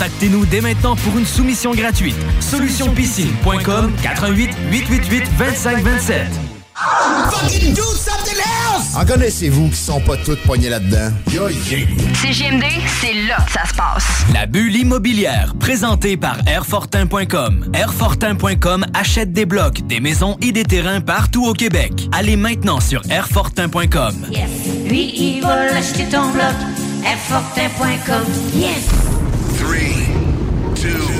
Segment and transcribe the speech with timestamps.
[0.00, 2.16] Contactez-nous dès maintenant pour une soumission gratuite.
[2.40, 6.26] Solutionpiscine.com 88 888 2527.
[7.30, 8.96] Fucking do something else!
[8.96, 11.10] En connaissez-vous qui sont pas toutes poignées là-dedans?
[11.28, 12.64] CGMD,
[13.02, 14.24] c'est là que ça se passe.
[14.32, 17.70] La bulle immobilière, présentée par Airfortin.com.
[17.74, 22.08] Airfortin.com achète des blocs, des maisons et des terrains partout au Québec.
[22.12, 24.14] Allez maintenant sur Airfortin.com.
[24.30, 24.48] Yes.
[24.88, 26.54] Lui, il va acheter ton bloc.
[27.04, 28.24] Airfortin.com.
[28.54, 29.09] Yes.
[29.70, 29.78] 3,
[30.74, 31.19] 2,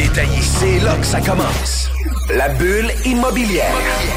[0.01, 0.41] détaillé.
[0.41, 1.89] C'est là que ça commence.
[2.29, 3.73] La bulle immobilière.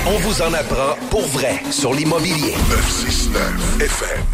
[0.07, 2.55] On vous en apprend pour vrai sur l'immobilier.
[2.71, 4.25] 969 FM.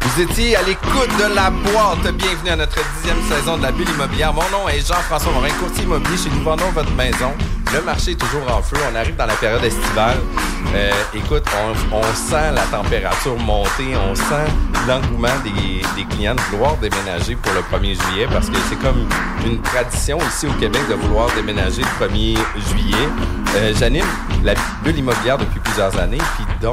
[0.00, 2.14] Vous étiez à l'écoute de la boîte.
[2.14, 4.32] Bienvenue à notre dixième saison de la bulle immobilière.
[4.32, 7.32] Mon nom est Jean-François Morin, courtier immobilier chez Nous Vendons Votre Maison.
[7.74, 8.76] Le marché est toujours en feu.
[8.92, 10.18] On arrive dans la période estivale.
[10.74, 11.44] Euh, écoute,
[11.90, 13.96] on, on sent la température monter.
[14.10, 14.50] On sent
[14.86, 19.06] l'engouement des, des clients de vouloir déménager pour le 1er juillet parce que c'est comme
[19.46, 22.38] une tradition ici au Québec de vouloir déménager le 1er
[22.70, 23.08] juillet.
[23.56, 24.06] Euh, J'anime
[24.44, 26.72] la bulle immobilière depuis plusieurs années, puis dont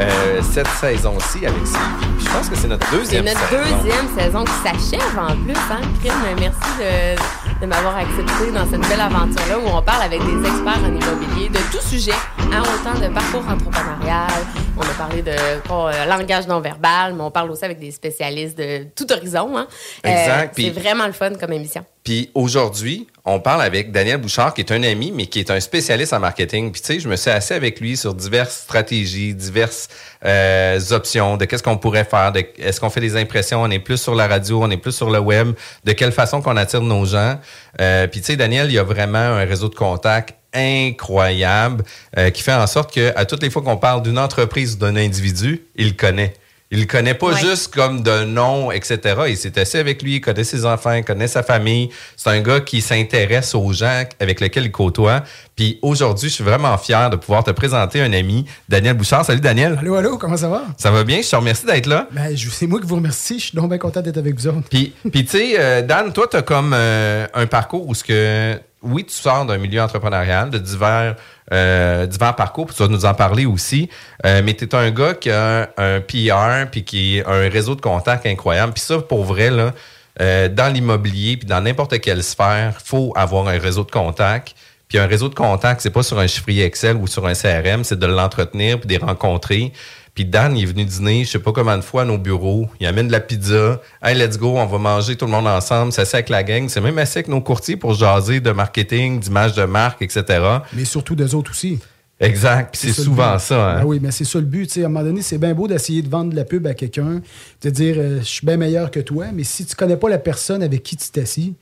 [0.00, 2.18] euh, cette saison-ci avec Sylvie.
[2.20, 3.76] Je pense que c'est notre C'est deuxième notre saison.
[3.82, 5.54] deuxième saison qui s'achève en plus.
[5.72, 5.80] Hein?
[6.02, 7.16] Crime, merci de,
[7.60, 11.48] de m'avoir accepté dans cette belle aventure-là où on parle avec des experts en immobilier
[11.48, 12.12] de tout sujet,
[12.52, 14.30] hein, autant de parcours entrepreneurial,
[14.76, 18.56] on a parlé de euh, langage non verbal, mais on parle aussi avec des spécialistes
[18.56, 19.56] de tout horizon.
[19.56, 19.66] Hein?
[20.04, 21.84] Exact, c'est puis- vraiment le fun comme émission.
[22.04, 25.60] Puis aujourd'hui, on parle avec Daniel Bouchard, qui est un ami, mais qui est un
[25.60, 26.72] spécialiste en marketing.
[26.72, 29.88] Puis tu sais, je me suis assis avec lui sur diverses stratégies, diverses
[30.24, 33.78] euh, options de qu'est-ce qu'on pourrait faire, de est-ce qu'on fait des impressions, on est
[33.78, 35.52] plus sur la radio, on est plus sur le web,
[35.84, 37.38] de quelle façon qu'on attire nos gens.
[37.80, 41.84] Euh, puis tu sais, Daniel, il y a vraiment un réseau de contacts incroyable
[42.16, 44.78] euh, qui fait en sorte que à toutes les fois qu'on parle d'une entreprise ou
[44.78, 46.32] d'un individu, il connaît.
[46.70, 47.40] Il le connaît pas Ouais.
[47.40, 48.98] juste comme de nom, etc.
[49.28, 51.88] Il s'est assis avec lui, il connaît ses enfants, il connaît sa famille.
[52.14, 55.22] C'est un gars qui s'intéresse aux gens avec lesquels il côtoie.
[55.56, 59.24] Puis aujourd'hui, je suis vraiment fier de pouvoir te présenter un ami, Daniel Bouchard.
[59.24, 59.78] Salut Daniel.
[59.80, 60.64] Allô, allô, comment ça va?
[60.76, 61.22] Ça va bien?
[61.22, 62.06] Je te remercie d'être là.
[62.12, 63.38] Ben, je- c'est moi qui vous remercie.
[63.38, 64.68] Je suis donc bien content d'être avec vous autres.
[64.68, 68.04] Puis, puis tu sais, euh, Dan, toi, tu as comme euh, un parcours où ce
[68.04, 71.16] que, oui, tu sors d'un milieu entrepreneurial, de divers,
[71.52, 73.88] euh, divers parcours, puis tu vas nous en parler aussi.
[74.24, 77.74] Euh, mais tu es un gars qui a un, PR, puis qui a un réseau
[77.74, 78.72] de contacts incroyable.
[78.72, 79.72] Puis ça, pour vrai, là,
[80.20, 84.54] euh, dans l'immobilier, puis dans n'importe quelle sphère, faut avoir un réseau de contacts.
[84.88, 87.84] Puis un réseau de contacts, c'est pas sur un chiffrier Excel ou sur un CRM,
[87.84, 89.72] c'est de l'entretenir puis de les rencontrer.
[90.18, 92.66] Puis Dan, il est venu dîner, je sais pas combien de fois à nos bureaux.
[92.80, 93.80] Il amène de la pizza.
[94.02, 95.92] Hey, let's go, on va manger tout le monde ensemble.
[95.92, 96.68] Ça c'est avec la gang.
[96.68, 100.24] C'est même assez avec nos courtiers pour jaser de marketing, d'image de marque, etc.
[100.72, 101.78] Mais surtout d'eux autres aussi.
[102.18, 102.76] Exact.
[102.76, 103.74] Puis c'est souvent ça.
[103.74, 103.78] hein.
[103.78, 104.76] Ben oui, mais c'est ça le but.
[104.76, 107.20] À un moment donné, c'est bien beau d'essayer de vendre de la pub à quelqu'un,
[107.62, 110.18] de dire euh, je suis bien meilleur que toi, mais si tu connais pas la
[110.18, 111.54] personne avec qui tu t'assis,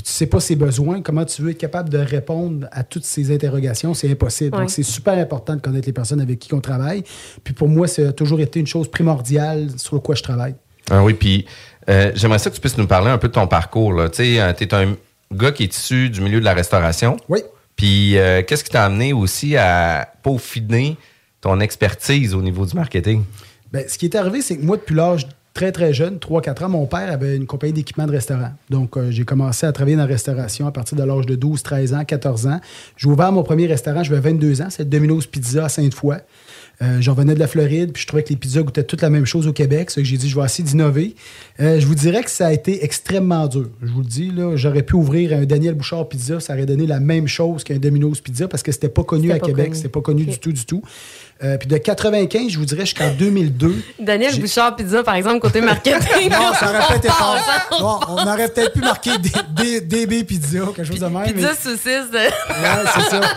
[0.00, 3.04] puis tu sais pas ses besoins, comment tu veux être capable de répondre à toutes
[3.04, 4.54] ces interrogations, c'est impossible.
[4.54, 4.62] Ouais.
[4.62, 7.04] Donc, c'est super important de connaître les personnes avec qui on travaille.
[7.44, 10.54] Puis pour moi, ça a toujours été une chose primordiale sur quoi je travaille.
[10.90, 11.44] Ah oui, puis
[11.90, 13.94] euh, j'aimerais ça que tu puisses nous parler un peu de ton parcours.
[14.10, 14.96] Tu sais, tu es un
[15.34, 17.18] gars qui est issu du milieu de la restauration.
[17.28, 17.40] Oui.
[17.76, 20.96] Puis euh, qu'est-ce qui t'a amené aussi à peaufiner
[21.42, 23.22] ton expertise au niveau du marketing?
[23.70, 26.68] Ben, ce qui est arrivé, c'est que moi, depuis l'âge très, très jeune, 3-4 ans,
[26.68, 28.50] mon père avait une compagnie d'équipement de restaurant.
[28.68, 31.62] Donc, euh, j'ai commencé à travailler dans la restauration à partir de l'âge de 12,
[31.62, 32.60] 13 ans, 14 ans.
[32.96, 36.18] J'ai ouvert mon premier restaurant, j'avais 22 ans, c'est Domino's Pizza à Sainte-Foy.
[36.82, 39.10] Euh, J'en venais de la Floride, puis je trouvais que les pizzas goûtaient toutes la
[39.10, 39.90] même chose au Québec.
[39.90, 41.14] Ça que j'ai dit, je vais essayer d'innover.
[41.60, 43.68] Euh, je vous dirais que ça a été extrêmement dur.
[43.82, 46.86] Je vous le dis, là, j'aurais pu ouvrir un Daniel Bouchard Pizza, ça aurait donné
[46.86, 49.74] la même chose qu'un Domino's Pizza parce que c'était pas connu C'était à pas Québec,
[49.74, 50.82] c'était pas connu du tout, du tout.
[51.42, 53.74] Euh, puis de 95, je vous dirais, jusqu'en 2002.
[53.98, 55.98] Daniel Bouchard Pizza, par exemple, côté marketing.
[56.30, 57.08] Non, ça aurait pas été.
[57.80, 59.12] Bon, on aurait peut-être pu marquer
[59.80, 61.22] DB Pizza, quelque chose de même.
[61.26, 62.10] mais- Pizza saucisse.
[62.12, 63.20] de- Ouais, c'est ça.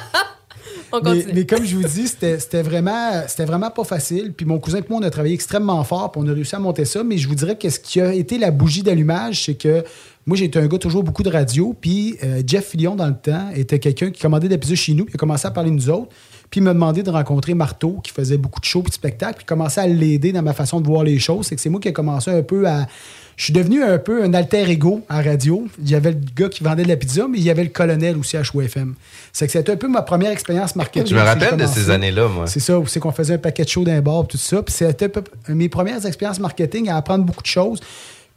[0.95, 4.31] On Mais, mais comme je vous dis, c'était vraiment, c'était vraiment pas facile.
[4.31, 6.59] Puis mon cousin et moi, on a travaillé extrêmement fort, puis on a réussi à
[6.59, 7.03] monter ça.
[7.03, 9.83] Mais je vous dirais que ce qui a été la bougie d'allumage, c'est que
[10.27, 11.75] moi, été un gars toujours beaucoup de radio.
[11.81, 15.05] Puis euh, Jeff Fillion, dans le temps, était quelqu'un qui commandait des épisodes chez nous.
[15.05, 16.11] Puis il a commencé à parler de nous autres.
[16.49, 19.37] Puis il m'a demandé de rencontrer Marteau, qui faisait beaucoup de shows et de spectacles.
[19.37, 21.47] Puis commençait à l'aider dans ma façon de voir les choses.
[21.47, 22.87] C'est que c'est moi qui ai commencé un peu à.
[23.35, 25.67] Je suis devenu un peu un alter ego à radio.
[25.79, 27.71] Il y avait le gars qui vendait de la pizza, mais il y avait le
[27.71, 28.93] colonel aussi à FM.
[29.31, 31.09] C'est que c'était un peu ma première expérience marketing.
[31.09, 32.45] Je me rappelle de ces années-là, moi.
[32.45, 34.61] C'est ça, c'est qu'on faisait un paquet de shows d'un bar, tout ça.
[34.61, 35.11] Puis c'était
[35.49, 37.79] mes premières expériences marketing à apprendre beaucoup de choses.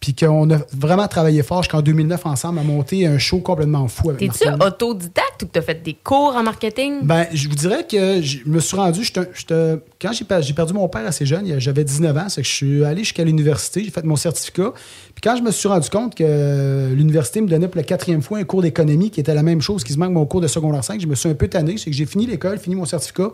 [0.00, 4.10] Puis qu'on a vraiment travaillé fort jusqu'en 2009 ensemble à monter un show complètement fou
[4.10, 7.00] avec T'es-tu autodidacte ou que t'as fait des cours en marketing?
[7.02, 9.08] Ben, je vous dirais que je me suis rendu.
[9.10, 9.66] quand j'ai
[9.98, 13.04] per- j'ai perdu mon père assez jeune, j'avais 19 ans, c'est que je suis allé
[13.04, 14.72] jusqu'à l'université, j'ai fait mon certificat.
[15.14, 18.38] Puis quand je me suis rendu compte que l'université me donnait pour la quatrième fois
[18.38, 20.84] un cours d'économie qui était la même chose qui se manque mon cours de secondaire
[20.84, 21.78] 5, je me suis un peu tanné.
[21.78, 23.31] C'est que j'ai fini l'école, fini mon certificat,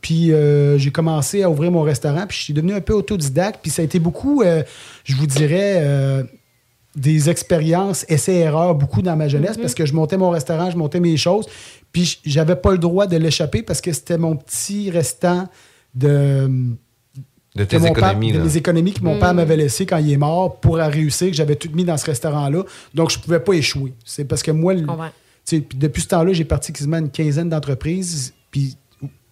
[0.00, 3.60] puis euh, j'ai commencé à ouvrir mon restaurant, puis je suis devenu un peu autodidacte.
[3.62, 4.62] Puis ça a été beaucoup, euh,
[5.04, 5.76] je vous dirais.
[5.82, 6.22] euh,
[6.94, 10.98] des expériences essais-erreurs beaucoup dans ma jeunesse parce que je montais mon restaurant, je montais
[10.98, 11.44] mes choses,
[11.92, 15.46] puis j'avais pas le droit de l'échapper parce que c'était mon petit restant
[15.96, 18.32] de tes mon père- économies.
[18.32, 18.44] de là.
[18.44, 21.36] mes économies que mon père m'avait laissé quand il est mort pour à réussir, que
[21.36, 22.62] j'avais tout mis dans ce restaurant-là.
[22.94, 23.94] Donc, je pouvais pas échouer.
[24.04, 24.74] C'est parce que moi,
[25.74, 28.34] depuis ce temps-là, j'ai parti quasiment une quinzaine d'entreprises.
[28.50, 28.76] Puis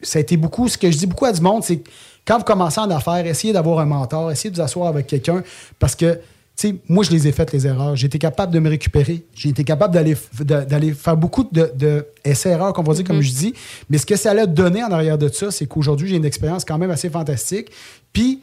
[0.00, 0.68] ça a été beaucoup.
[0.68, 1.90] Ce que je dis beaucoup à du monde, c'est que
[2.26, 5.42] quand vous commencez en affaires, essayez d'avoir un mentor, essayez de vous asseoir avec quelqu'un
[5.78, 6.18] parce que.
[6.56, 7.96] Tu sais, moi, je les ai faites, les erreurs.
[7.96, 9.24] J'ai été capable de me récupérer.
[9.34, 13.54] J'ai été capable d'aller faire beaucoup de, de essais-erreurs, qu'on va dire, comme je dis.
[13.90, 16.64] Mais ce que ça a donné en arrière de ça, c'est qu'aujourd'hui, j'ai une expérience
[16.64, 17.70] quand même assez fantastique.
[18.12, 18.40] Puis,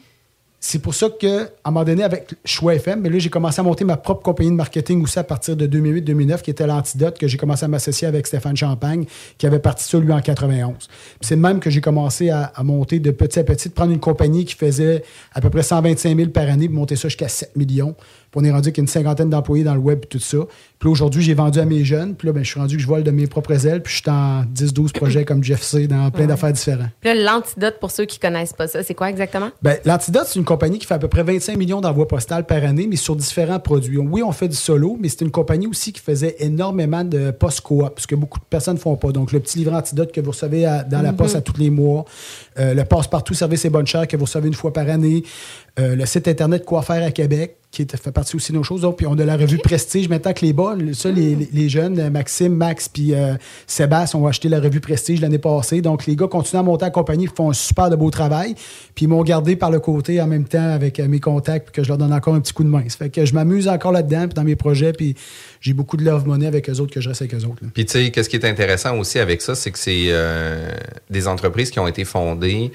[0.64, 3.58] c'est pour ça que, à un moment donné, avec Choix FM, mais là, j'ai commencé
[3.58, 7.18] à monter ma propre compagnie de marketing aussi à partir de 2008-2009, qui était l'Antidote,
[7.18, 9.04] que j'ai commencé à m'associer avec Stéphane Champagne,
[9.38, 10.76] qui avait parti ça, lui, en 91.
[10.78, 10.88] Puis
[11.22, 13.98] c'est de même que j'ai commencé à, monter de petit à petit, de prendre une
[13.98, 15.02] compagnie qui faisait
[15.34, 17.96] à peu près 125 000 par année, puis monter ça jusqu'à 7 millions.
[18.34, 20.38] On est rendu avec une cinquantaine d'employés dans le web et tout ça.
[20.78, 22.14] Puis là, aujourd'hui, j'ai vendu à mes jeunes.
[22.14, 23.82] Puis là, ben, je suis rendu que je vole de mes propres ailes.
[23.82, 26.88] Puis je suis en 10-12 projets comme Jeff C dans plein d'affaires différents.
[27.00, 29.50] Puis là, l'antidote, pour ceux qui connaissent pas ça, c'est quoi exactement?
[29.62, 32.64] Ben, L'Antidote, c'est une compagnie qui fait à peu près 25 millions d'envois postales par
[32.64, 33.98] année, mais sur différents produits.
[33.98, 37.60] Oui, on fait du solo, mais c'est une compagnie aussi qui faisait énormément de post
[37.60, 39.12] coop, ce que beaucoup de personnes ne font pas.
[39.12, 41.70] Donc, le petit livre Antidote que vous recevez à- dans la poste à tous les
[41.70, 42.04] mois,
[42.58, 45.22] euh, le passe-partout service et bonne chère que vous recevez une fois par année,
[45.78, 48.62] euh, le site Internet Quoi faire à Québec, qui est- fait partie aussi de nos
[48.62, 48.82] choses.
[48.82, 51.68] Donc, puis on a la revue Prestige maintenant que les bas, ça, les, les- les
[51.70, 53.32] jeunes, euh, Maxime, Max, puis euh,
[53.66, 55.80] Sébastien ont acheté la revue Prestige l'année passée.
[55.80, 58.54] Donc, les gars continuent à monter en compagnie, ils font un super de beau travail.
[58.94, 61.72] Puis, ils m'ont gardé par le côté en même temps avec euh, mes contacts, puis
[61.76, 62.84] que je leur donne encore un petit coup de main.
[62.88, 65.14] Ça fait que je m'amuse encore là-dedans, puis dans mes projets, puis
[65.62, 67.62] j'ai beaucoup de love money avec eux autres que je reste avec eux autres.
[67.62, 67.68] là.
[67.72, 70.70] Puis tu sais, qu'est-ce qui est intéressant aussi avec ça, c'est que c'est euh,
[71.08, 72.70] des entreprises qui ont été fondées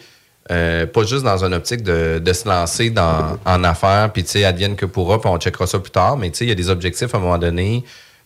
[0.52, 4.32] euh, pas juste dans une optique de, de se lancer dans, en affaires, puis tu
[4.32, 6.52] sais, advienne que pourra, puis on checkera ça plus tard, mais tu sais, il y
[6.52, 7.84] a des objectifs à un moment donné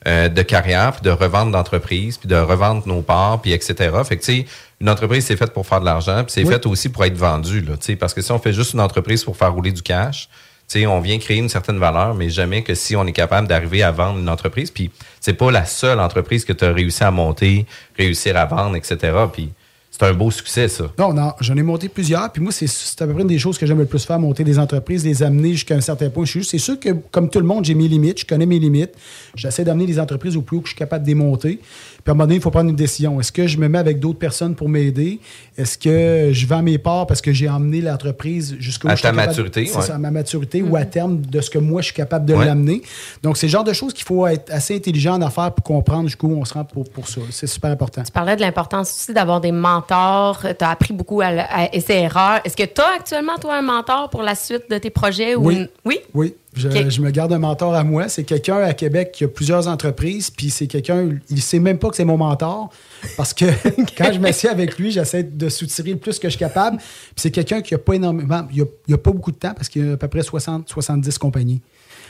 [0.08, 3.76] euh, de carrière, puis de revendre d'entreprise, puis de revendre nos parts, puis etc.
[4.04, 4.46] Fait que tu sais,
[4.80, 6.52] une entreprise, c'est faite pour faire de l'argent, puis c'est Oui.
[6.52, 8.82] fait aussi pour être vendu, là, tu sais, parce que si on fait juste une
[8.82, 10.28] entreprise pour faire rouler du cash,
[10.68, 13.48] tu sais, on vient créer une certaine valeur, mais jamais que si on est capable
[13.48, 14.72] d'arriver à vendre une entreprise.
[14.72, 14.90] Puis
[15.20, 17.66] c'est pas la seule entreprise que tu as réussi à monter,
[17.98, 18.98] réussir à vendre, etc.
[19.34, 19.52] Puis
[19.94, 20.86] c'est un beau succès, ça.
[20.98, 22.32] Non, non, j'en ai monté plusieurs.
[22.32, 22.66] Puis moi, c'est-
[23.02, 25.22] à peu près une des choses que j'aime le plus faire, monter des entreprises, les
[25.22, 26.26] amener jusqu'à un certain point.
[26.26, 28.92] C'est sûr que, comme tout le monde, j'ai mes limites, je connais mes limites.
[29.36, 31.60] J'essaie d'amener les entreprises au plus haut que je suis capable de les monter.
[32.04, 33.20] Puis à un moment donné, il faut prendre une décision.
[33.20, 35.20] Est-ce que je me mets avec d'autres personnes pour m'aider?
[35.58, 39.28] Est-ce que je vends mes parts parce que j'ai emmené l'entreprise jusqu'au À ta capable-
[39.28, 39.82] maturité, C'est ouais.
[39.84, 42.34] ça, à ma maturité ou à terme de ce que moi, je suis capable de
[42.34, 42.46] Ouais.
[42.46, 42.82] l'amener.
[43.24, 46.08] Donc, c'est le genre de choses qu'il faut être assez intelligent en affaires pour comprendre
[46.08, 47.22] jusqu'où on se rend pour, pour ça.
[47.30, 48.04] C'est super important.
[48.04, 50.40] Tu parlais de l'importance aussi d'avoir des mentors.
[50.42, 52.40] Tu as appris beaucoup à, à essais-erreurs.
[52.46, 55.36] Est-ce que tu as actuellement, toi, un mentor pour la suite de tes projets?
[55.36, 55.56] Ou Oui.
[55.56, 56.00] une- Oui?
[56.14, 58.10] Oui, je, me garde un mentor à moi.
[58.10, 61.90] C'est quelqu'un à Québec qui a plusieurs entreprises, puis c'est quelqu'un, il sait même pas
[61.90, 62.70] que c'est mon mentor,
[63.18, 63.46] parce que
[63.98, 66.78] quand je m'assieds avec lui, j'essaie de soutirer le plus que je suis capable.
[66.78, 69.54] Puis c'est quelqu'un qui a pas énormément, il a, il a pas beaucoup de temps,
[69.54, 71.62] parce qu'il y a à peu près 60, 70 compagnies.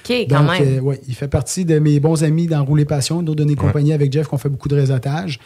[0.03, 0.79] OK, quand même.
[0.79, 3.55] euh, ouais, il fait partie de mes bons amis dans Rouler Passion, d'autres de mes
[3.55, 5.39] compagnies avec Jeff qu'on fait beaucoup de réseautage.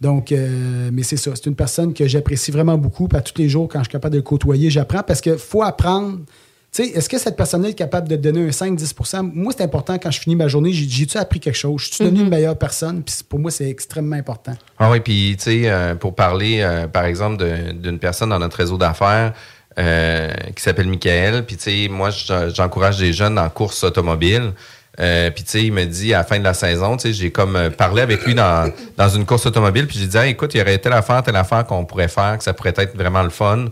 [0.00, 3.08] Donc, euh, mais c'est ça, c'est une personne que j'apprécie vraiment beaucoup.
[3.08, 5.38] Puis à tous les jours, quand je suis capable de le côtoyer, j'apprends parce qu'il
[5.38, 6.18] faut apprendre.
[6.74, 9.98] Sais, est-ce que cette personne-là est capable de te donner un 5-10% Moi, c'est important
[9.98, 11.82] quand je finis ma journée, j'ai- j'ai-tu appris quelque chose?
[11.82, 13.02] Je suis devenu une meilleure personne?
[13.02, 14.54] Puis pour moi, c'est extrêmement important.
[14.78, 18.56] Ah oui, puis tu sais, euh, pour parler, euh, par exemple, d'une personne dans notre
[18.56, 19.34] réseau d'affaires
[19.78, 24.52] euh, qui s'appelle Michael, puis tu sais, moi, je- j'encourage des jeunes en course automobile.
[25.00, 27.12] Euh, puis tu sais, il me dit à la fin de la saison, tu sais,
[27.12, 30.54] j'ai comme parlé avec lui dans, dans une course automobile, puis j'ai dit, Ah, écoute,
[30.54, 33.22] il y aurait telle affaire, telle affaire qu'on pourrait faire, que ça pourrait être vraiment
[33.22, 33.66] le fun.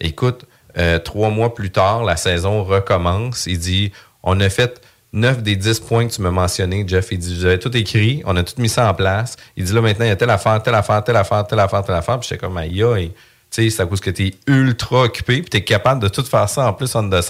[0.00, 0.44] Écoute,
[0.78, 3.46] euh, trois mois plus tard, la saison recommence.
[3.46, 4.80] Il dit, on a fait
[5.12, 8.36] 9 des 10 points que tu m'as mentionnés, Jeff, il dit, j'avais tout écrit, on
[8.36, 9.36] a tout mis ça en place.
[9.56, 11.84] Il dit, là, maintenant, il y a telle affaire, telle affaire, telle affaire, telle affaire,
[11.84, 12.18] telle affaire.
[12.18, 13.12] Puis j'étais comme, aïe, aïe.
[13.50, 16.08] Tu sais, c'est à cause que tu es ultra occupé, puis tu es capable de
[16.08, 17.20] tout faire ça en plus on the.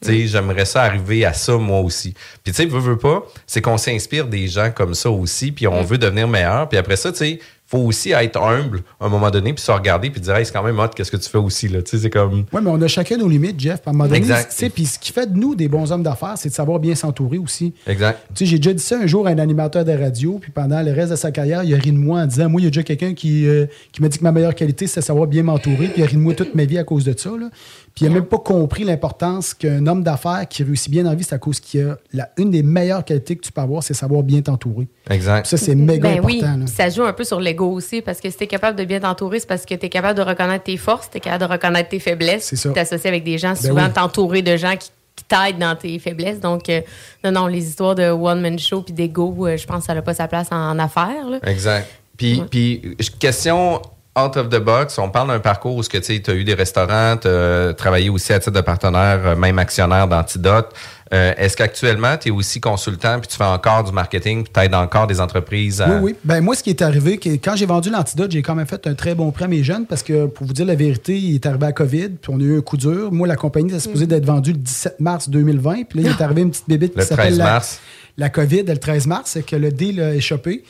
[0.00, 2.14] Tu sais, j'aimerais ça arriver à ça moi aussi.
[2.44, 5.66] Puis tu sais, veux, veux pas, c'est qu'on s'inspire des gens comme ça aussi, puis
[5.66, 6.68] on veut devenir meilleur.
[6.68, 9.70] Puis après ça, tu sais, faut aussi être humble à un moment donné, puis se
[9.70, 11.82] regarder, puis dire, hey, c'est quand même hot, qu'est-ce que tu fais aussi, là?
[11.82, 12.46] Tu sais, c'est comme.
[12.50, 13.80] Oui, mais on a chacun nos limites, Jeff.
[13.84, 14.50] À un moment donné, Exact.
[14.50, 16.78] tu sais, puis ce qui fait de nous des bons hommes d'affaires, c'est de savoir
[16.78, 17.74] bien s'entourer aussi.
[17.86, 18.20] Exact.
[18.34, 20.80] Tu sais, j'ai déjà dit ça un jour à un animateur de radio, puis pendant
[20.80, 22.66] le reste de sa carrière, il a ri de moi en disant Moi, il y
[22.68, 25.42] a déjà quelqu'un qui, euh, qui m'a dit que ma meilleure qualité, c'est savoir bien
[25.42, 27.30] m'entourer, puis il a ri de moi toute ma vie à cause de ça.
[27.38, 27.50] Là.
[27.98, 31.16] Puis il n'a même pas compris l'importance qu'un homme d'affaires qui réussit bien dans la
[31.16, 33.82] vie, c'est à cause qu'il a la, une des meilleures qualités que tu peux avoir,
[33.82, 34.86] c'est savoir bien t'entourer.
[35.10, 35.46] Exact.
[35.46, 36.58] Ça, c'est méga Ben oui, important.
[36.58, 36.64] là.
[36.66, 38.84] puis ça joue un peu sur l'ego aussi, parce que si tu es capable de
[38.84, 41.44] bien t'entourer, c'est parce que tu es capable de reconnaître tes forces, tu es capable
[41.46, 42.44] de reconnaître tes faiblesses.
[42.44, 42.70] C'est ça.
[42.70, 43.92] T'associer avec des gens, Ben souvent oui.
[43.92, 46.38] t'entourer de gens qui, qui t'aident dans tes faiblesses.
[46.40, 46.80] Donc, euh,
[47.24, 50.02] non, non, les histoires de one-man show puis d'ego, euh, je pense que ça n'a
[50.02, 51.28] pas sa place en, en affaires.
[51.28, 51.38] là.
[51.44, 51.88] Exact.
[52.16, 52.46] Puis, Ouais.
[52.48, 53.80] puis, question
[54.24, 57.28] out of the box, on parle d'un parcours où tu as eu des restaurants, tu
[57.28, 60.74] as travaillé aussi à titre de partenaire, euh, même actionnaire d'Antidote.
[61.12, 64.60] Euh, Est-ce qu'actuellement, tu es aussi consultant, puis tu fais encore du marketing, puis tu
[64.60, 65.88] aides encore des entreprises à...
[65.88, 66.14] Oui, oui.
[66.24, 68.86] Ben, moi, ce qui est arrivé, que quand j'ai vendu l'antidote, j'ai quand même fait
[68.86, 71.34] un très bon prix à mes jeunes parce que, pour vous dire la vérité, il
[71.36, 73.10] est arrivé à COVID, puis on a eu un coup dur.
[73.10, 76.22] Moi, la compagnie était supposée d'être vendue le 17 mars 2020, puis là, il est
[76.24, 77.80] arrivé une petite bébite Le qui s'appelle 13 la, mars.
[78.18, 80.62] la COVID, le 13 mars, c'est que le deal a échappé.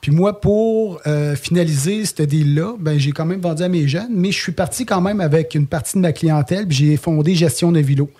[0.00, 4.12] Puis moi, pour euh, finaliser ce deal-là, ben, j'ai quand même vendu à mes jeunes,
[4.14, 7.34] mais je suis parti quand même avec une partie de ma clientèle, puis j'ai fondé
[7.34, 8.10] Gestion de Vilo.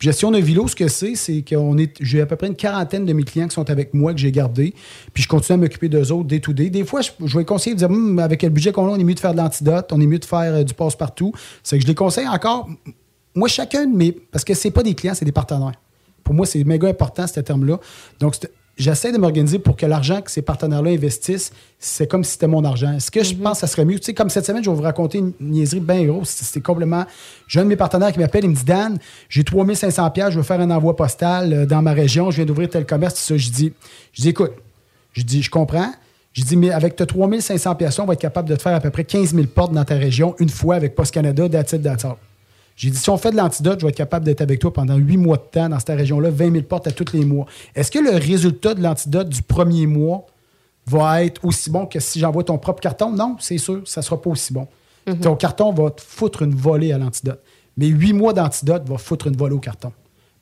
[0.00, 3.04] Gestion de Vilo, ce que c'est, c'est qu'on est, j'ai à peu près une quarantaine
[3.04, 4.74] de mes clients qui sont avec moi, que j'ai gardés,
[5.12, 6.70] puis je continue à m'occuper d'eux autres day to day.
[6.70, 8.98] Des fois, je, je vais conseiller de dire, Hum, avec le budget qu'on a, on
[8.98, 11.32] est mieux de faire de l'antidote, on est mieux de faire euh, du passe-partout.
[11.62, 12.68] C'est que je les conseille encore.
[13.34, 15.72] Moi, chacun de mes, parce que c'est pas des clients, c'est des partenaires.
[16.22, 17.78] Pour moi, c'est méga important, ce terme-là.
[18.20, 18.34] Donc,
[18.76, 22.64] j'essaie de m'organiser pour que l'argent que ces partenaires-là investissent, c'est comme si c'était mon
[22.64, 22.92] argent.
[22.92, 23.98] Est-ce que je pense que ça serait mieux?
[23.98, 26.30] Tu sais, comme cette semaine, je vais vous raconter une niaiserie bien grosse.
[26.30, 27.04] C'est c'est complètement.
[27.48, 30.38] J'ai un de mes partenaires qui m'appelle, il me dit Dan, j'ai 3500 pièces, je
[30.38, 33.20] veux faire un envoi postal euh, dans ma région, je viens d'ouvrir tel commerce, tout
[33.20, 33.36] ça.
[33.36, 33.72] Je dis,
[34.12, 34.52] je dis écoute,
[35.12, 35.92] je dis, je comprends.
[36.32, 38.80] Je dis, mais avec tes 3500 pièces, on va être capable de te faire à
[38.80, 42.16] peu près 15 000 portes dans ta région une fois avec Post Canada, d'attitude d'attitude.
[42.76, 44.96] J'ai dit, si on fait de l'antidote, je vais être capable d'être avec toi pendant
[44.96, 47.46] huit mois de temps dans cette région-là, 20 000 portes à tous les mois.
[47.74, 50.26] Est-ce que le résultat de l'antidote du premier mois
[50.86, 53.10] va être aussi bon que si j'envoie ton propre carton?
[53.10, 54.68] Non, c'est sûr, ça ne sera pas aussi bon.
[55.22, 57.40] Ton carton va te foutre une volée à l'antidote.
[57.76, 59.92] Mais huit mois d'antidote va foutre une volée au carton.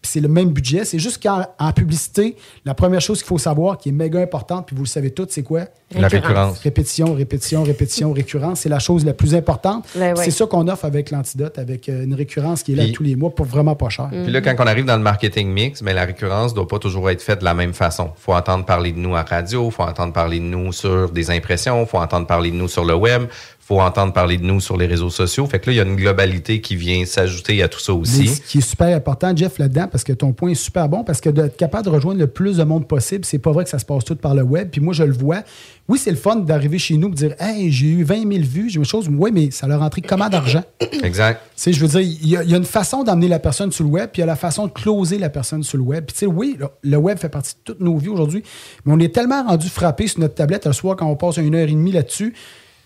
[0.05, 0.85] Puis c'est le même budget.
[0.85, 4.67] C'est juste qu'en en publicité, la première chose qu'il faut savoir, qui est méga importante,
[4.67, 5.63] puis vous le savez tous, c'est quoi?
[5.99, 6.59] La récurrence.
[6.59, 8.61] Répétition, répétition, répétition, récurrence.
[8.61, 9.87] C'est la chose la plus importante.
[9.97, 10.23] Ben ouais.
[10.23, 13.03] C'est ça qu'on offre avec l'antidote, avec euh, une récurrence qui est là Puis- tous
[13.03, 14.11] les mois pour vraiment pas cher.
[14.11, 17.09] Puis là, quand on arrive dans le marketing mix, mais la récurrence doit pas toujours
[17.09, 18.11] être faite de la même façon.
[18.19, 21.87] faut entendre parler de nous à radio, faut entendre parler de nous sur des impressions,
[21.87, 23.23] faut entendre parler de nous sur le web,
[23.67, 25.47] faut entendre parler de nous sur les réseaux sociaux.
[25.47, 27.99] Fait que là, il y a une globalité qui vient s'ajouter à tout ça Mais
[28.01, 28.29] aussi.
[28.29, 31.23] ce qui est super important, Jeff, là-dedans, parce que ton point est super bon, parce
[31.23, 33.79] que d'être capable de rejoindre le plus de monde possible, c'est pas vrai que ça
[33.79, 34.69] se passe tout par le web.
[34.71, 35.45] Puis moi, je le vois.
[35.89, 38.45] Oui, c'est le fun d'arriver chez nous et de dire Hey, j'ai eu 20 000
[38.45, 39.09] vues, j'ai une chose.
[39.11, 40.63] Oui, mais ça leur a rentré comment d'argent?
[41.03, 41.41] Exact.
[41.57, 43.39] Tu sais, je veux dire, il y, a, il y a une façon d'amener la
[43.39, 45.79] personne sur le web, puis il y a la façon de closer la personne sur
[45.79, 46.05] le web.
[46.05, 48.43] Puis, tu sais, oui, le, le web fait partie de toutes nos vies aujourd'hui,
[48.85, 51.55] mais on est tellement rendu frappé sur notre tablette le soir quand on passe une
[51.55, 52.35] heure et demie là-dessus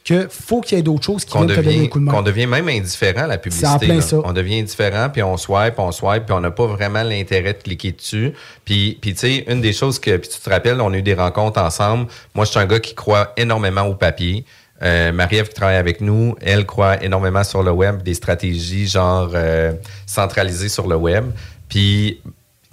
[0.08, 1.98] que faut qu'il y ait d'autres choses qui Qu'on viennent te donner un devient, coup
[2.00, 2.12] de main.
[2.12, 3.68] qu'on devient même indifférent à la publicité.
[3.68, 4.16] En plein ça.
[4.24, 7.62] On devient indifférent, puis on swipe, on swipe, puis on n'a pas vraiment l'intérêt de
[7.62, 8.32] cliquer dessus.
[8.64, 11.02] Puis, puis tu sais, une des choses que, puis tu te rappelles, on a eu
[11.02, 12.06] des rencontres ensemble.
[12.34, 14.44] Moi, je suis un gars qui croit énormément au papier.
[14.82, 19.30] Euh, Marie-Ève qui travaille avec nous, elle croit énormément sur le web, des stratégies genre
[19.34, 19.72] euh,
[20.06, 21.24] centralisées sur le web.
[21.68, 22.20] Puis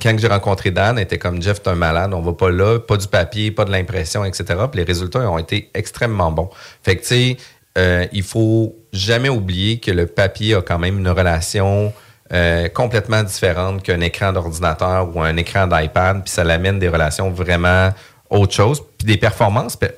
[0.02, 2.80] quand j'ai rencontré Dan, elle était comme Jeff, t'es un malade, on va pas là,
[2.80, 4.44] pas du papier, pas de l'impression, etc.
[4.72, 6.50] Puis les résultats ont été extrêmement bons.
[6.84, 7.38] Fait que tu sais,
[7.78, 11.94] euh, il faut jamais oublier que le papier a quand même une relation
[12.34, 17.30] euh, complètement différente qu'un écran d'ordinateur ou un écran d'iPad, puis ça l'amène des relations
[17.30, 17.92] vraiment
[18.30, 19.94] autre chose, puis des performances pe-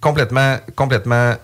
[0.00, 1.34] complètement, complètement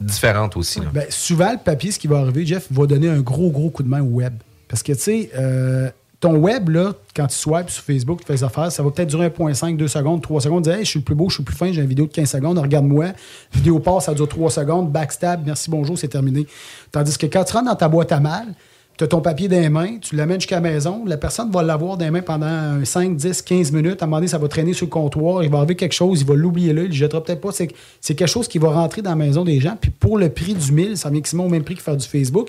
[0.00, 0.80] différentes aussi.
[0.92, 3.82] Ben, souvent, le papier, ce qui va arriver, Jeff, va donner un gros, gros coup
[3.82, 4.34] de main au web.
[4.68, 5.88] Parce que, tu sais, euh,
[6.24, 9.10] ton web, là, quand tu swipes sur Facebook, tu fais des affaires, ça va peut-être
[9.10, 10.64] durer 1,5, 2 secondes, 3 secondes.
[10.64, 11.86] Tu dis, hey, je suis le plus beau, je suis le plus fin, j'ai une
[11.86, 13.08] vidéo de 15 secondes, regarde-moi.
[13.52, 16.46] Vidéo passe, ça dure 3 secondes, backstab, merci, bonjour, c'est terminé.
[16.90, 18.54] Tandis que quand tu rentres dans ta boîte à mal,
[18.96, 21.62] tu as ton papier dans les mains, tu l'amènes jusqu'à la maison, la personne va
[21.62, 24.00] l'avoir dans les mains pendant un 5, 10, 15 minutes.
[24.00, 26.22] À un moment donné, ça va traîner sur le comptoir, il va arriver quelque chose,
[26.22, 27.50] il va l'oublier là, il le jettera peut-être pas.
[27.52, 29.76] C'est quelque chose qui va rentrer dans la maison des gens.
[29.78, 32.06] Puis pour le prix du 1000, ça vient quasiment au même prix que faire du
[32.08, 32.48] Facebook.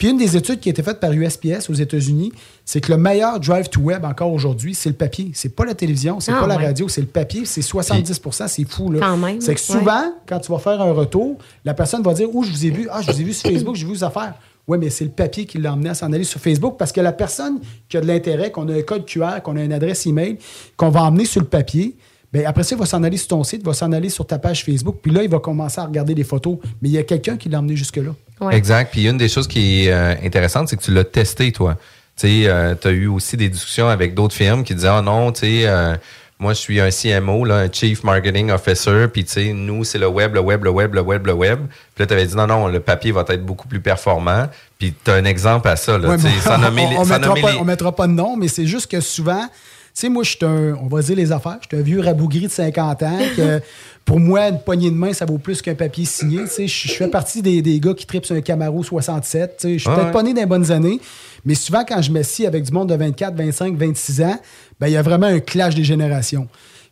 [0.00, 2.32] Puis une des études qui a été faite par USPS aux États-Unis,
[2.64, 5.30] c'est que le meilleur drive to web encore aujourd'hui, c'est le papier.
[5.34, 7.44] C'est pas la télévision, c'est Ah, pas la radio, c'est le papier.
[7.44, 8.90] C'est 70% c'est fou.
[8.90, 9.00] Là.
[9.00, 9.78] Quand même, C'est que ouais.
[9.78, 12.70] souvent, quand tu vas faire un retour, la personne va dire Où je vous ai
[12.70, 12.88] vu?
[12.90, 14.32] Ah, je vous ai vu sur Facebook, j'ai vu vos affaires.
[14.66, 17.02] Oui, mais c'est le papier qui l'a emmené à s'en aller sur Facebook parce que
[17.02, 20.06] la personne qui a de l'intérêt, qu'on a un code QR, qu'on a une adresse
[20.06, 20.38] email,
[20.78, 21.94] qu'on va emmener sur le papier,
[22.32, 24.24] Bien, après ça, il va s'en aller sur ton site, il va s'en aller sur
[24.24, 26.58] ta page Facebook, puis là, il va commencer à regarder les photos.
[26.80, 28.14] Mais il y a quelqu'un qui l'a emmené jusque-là.
[28.40, 28.54] Ouais.
[28.56, 28.90] Exact.
[28.92, 31.76] Puis une des choses qui est euh, intéressante, c'est que tu l'as testé, toi.
[32.16, 35.02] Tu sais, euh, tu as eu aussi des discussions avec d'autres firmes qui disaient, ah
[35.02, 35.94] non, tu sais, euh,
[36.38, 39.98] moi, je suis un CMO, là, un Chief Marketing Officer, puis tu sais, nous, c'est
[39.98, 41.58] le web, le web, le web, le web, le web.
[41.94, 44.46] Puis là, tu avais dit, non, non, le papier va être beaucoup plus performant.
[44.78, 46.08] Puis tu as un exemple à ça, là.
[46.08, 47.64] Ouais, tu sais, mais sans nommer les- on, on sans mettra nommer pas, les- on
[47.64, 49.50] mettra pas de nom, mais c'est juste que souvent, tu
[49.92, 52.40] sais, moi, je suis un, on va dire les affaires, je suis un vieux rabougri
[52.42, 53.60] de 50 ans, que
[54.10, 56.40] pour moi, une poignée de main, ça vaut plus qu'un papier signé.
[56.58, 59.56] Je fais partie des, des gars qui tripent sur un Camaro 67.
[59.56, 60.12] Tu sais, je suis Ah peut-être ouais.
[60.12, 61.00] pas né dans les bonnes années,
[61.44, 64.40] mais souvent, quand je m'assis avec du monde de 24, 25, 26 ans,
[64.80, 66.48] ben, il y a vraiment un clash des générations.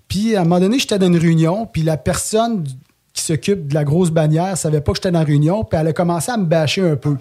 [0.06, 2.62] Puis, à un moment donné, j'étais dans une réunion, puis la personne
[3.12, 5.88] qui s'occupe de la grosse bannière savait pas que j'étais dans la réunion, puis elle
[5.88, 7.16] a commencé à me bâcher un peu.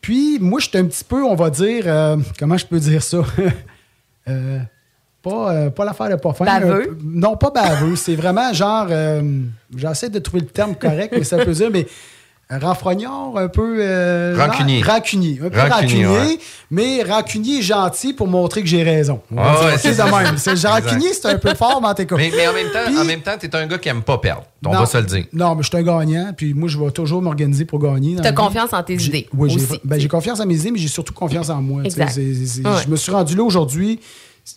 [0.00, 3.18] Puis, moi, j'étais un petit peu, on va dire, euh, comment je peux dire ça?
[4.28, 4.58] Euh,
[5.28, 6.44] pas, euh, pas l'affaire de pas fin.
[6.44, 6.82] Baveux?
[6.88, 7.96] peu- non, pas baveux.
[7.96, 9.22] C'est vraiment genre, euh,
[9.76, 11.86] j'essaie de trouver le terme correct, mais ça peut dire, mais
[12.50, 13.76] euh, renfrognard, un peu.
[13.80, 14.82] euh, Rancunier.
[14.82, 15.38] Rancunier.
[15.44, 16.38] Un peu Rancunier, rancunier, ouais.
[16.70, 19.20] mais rancunier gentil pour montrer que j'ai raison.
[19.36, 20.06] Ah ouais, c'est de ça.
[20.06, 20.38] même.
[20.38, 20.70] C'est Exact.
[20.88, 22.16] rancunier, c'est un peu fort, mais en tout cas.
[22.16, 24.16] Mais, mais en même temps, Puis- en même temps, t'es un gars qui aime pas
[24.16, 24.44] perdre.
[24.64, 24.80] On Non.
[24.80, 25.24] va se le dire.
[25.34, 28.16] Non, mais je suis un gagnant, puis moi, je vais toujours m'organiser pour gagner.
[28.16, 31.12] T'as confiance en tes idées Oui, j'ai ben, confiance en mes idées, mais j'ai surtout
[31.12, 31.82] confiance en moi.
[31.82, 31.90] Ouais.
[31.90, 34.00] Je me suis rendu là aujourd'hui.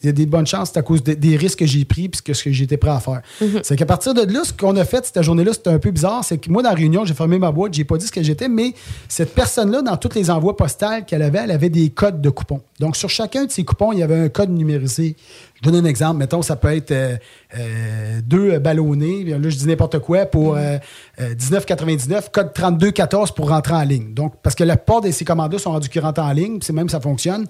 [0.03, 2.07] Il y a des bonnes chances, c'est à cause de- des risques que j'ai pris
[2.09, 3.21] puis ce que j'étais prêt à faire.
[3.41, 3.59] Mhm.
[3.63, 6.23] C'est qu'à partir de là, ce qu'on a fait cette journée-là, c'était un peu bizarre.
[6.23, 8.23] C'est que moi, dans la réunion, j'ai fermé ma boîte, j'ai pas dit ce que
[8.23, 8.73] j'étais, mais
[9.09, 12.61] cette personne-là, dans tous les envois postales qu'elle avait, elle avait des codes de coupons.
[12.79, 15.15] Donc, sur chacun de ces coupons, il y avait un code numérisé.
[15.63, 16.17] Je donne un exemple.
[16.17, 17.15] Mettons, ça peut être euh,
[17.57, 19.23] euh, deux ballonnés.
[19.25, 20.77] Là, je dis n'importe quoi pour euh,
[21.19, 24.13] euh, 19,99, code 3214 pour rentrer en ligne.
[24.13, 26.65] Donc, parce que la plupart de ces commandes-là sont rendues qui rentrent en ligne, puis
[26.65, 27.45] c'est même ça fonctionne.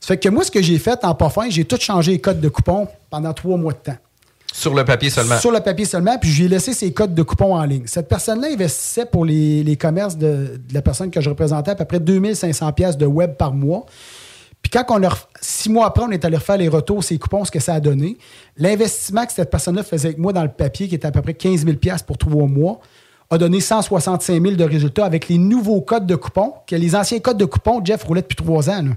[0.00, 2.20] Ça fait que moi, ce que j'ai fait en pas fin, j'ai tout changé les
[2.20, 3.96] codes de coupons pendant trois mois de temps.
[4.52, 5.38] Sur le papier seulement?
[5.38, 7.82] Sur le papier seulement, puis je lui ai laissé ses codes de coupons en ligne.
[7.86, 11.74] Cette personne-là investissait pour les, les commerces de, de la personne que je représentais à
[11.74, 13.84] peu près 2500 pièces de web par mois.
[14.62, 17.44] Puis quand on leur, six mois après, on est allé refaire les retours, ces coupons,
[17.44, 18.16] ce que ça a donné.
[18.56, 21.34] L'investissement que cette personne-là faisait avec moi dans le papier, qui était à peu près
[21.34, 22.80] 15 000 pièces pour trois mois,
[23.30, 27.18] a donné 165 000 de résultats avec les nouveaux codes de coupons, que les anciens
[27.20, 28.82] codes de coupons, Jeff roulait depuis trois ans.
[28.82, 28.90] là.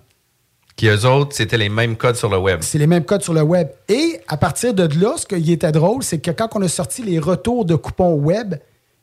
[0.80, 2.60] Qui eux autres, c'était les mêmes codes sur le web.
[2.62, 3.68] C'est les mêmes codes sur le web.
[3.90, 7.04] Et à partir de là, ce qui était drôle, c'est que quand on a sorti
[7.04, 8.56] les retours de coupons web,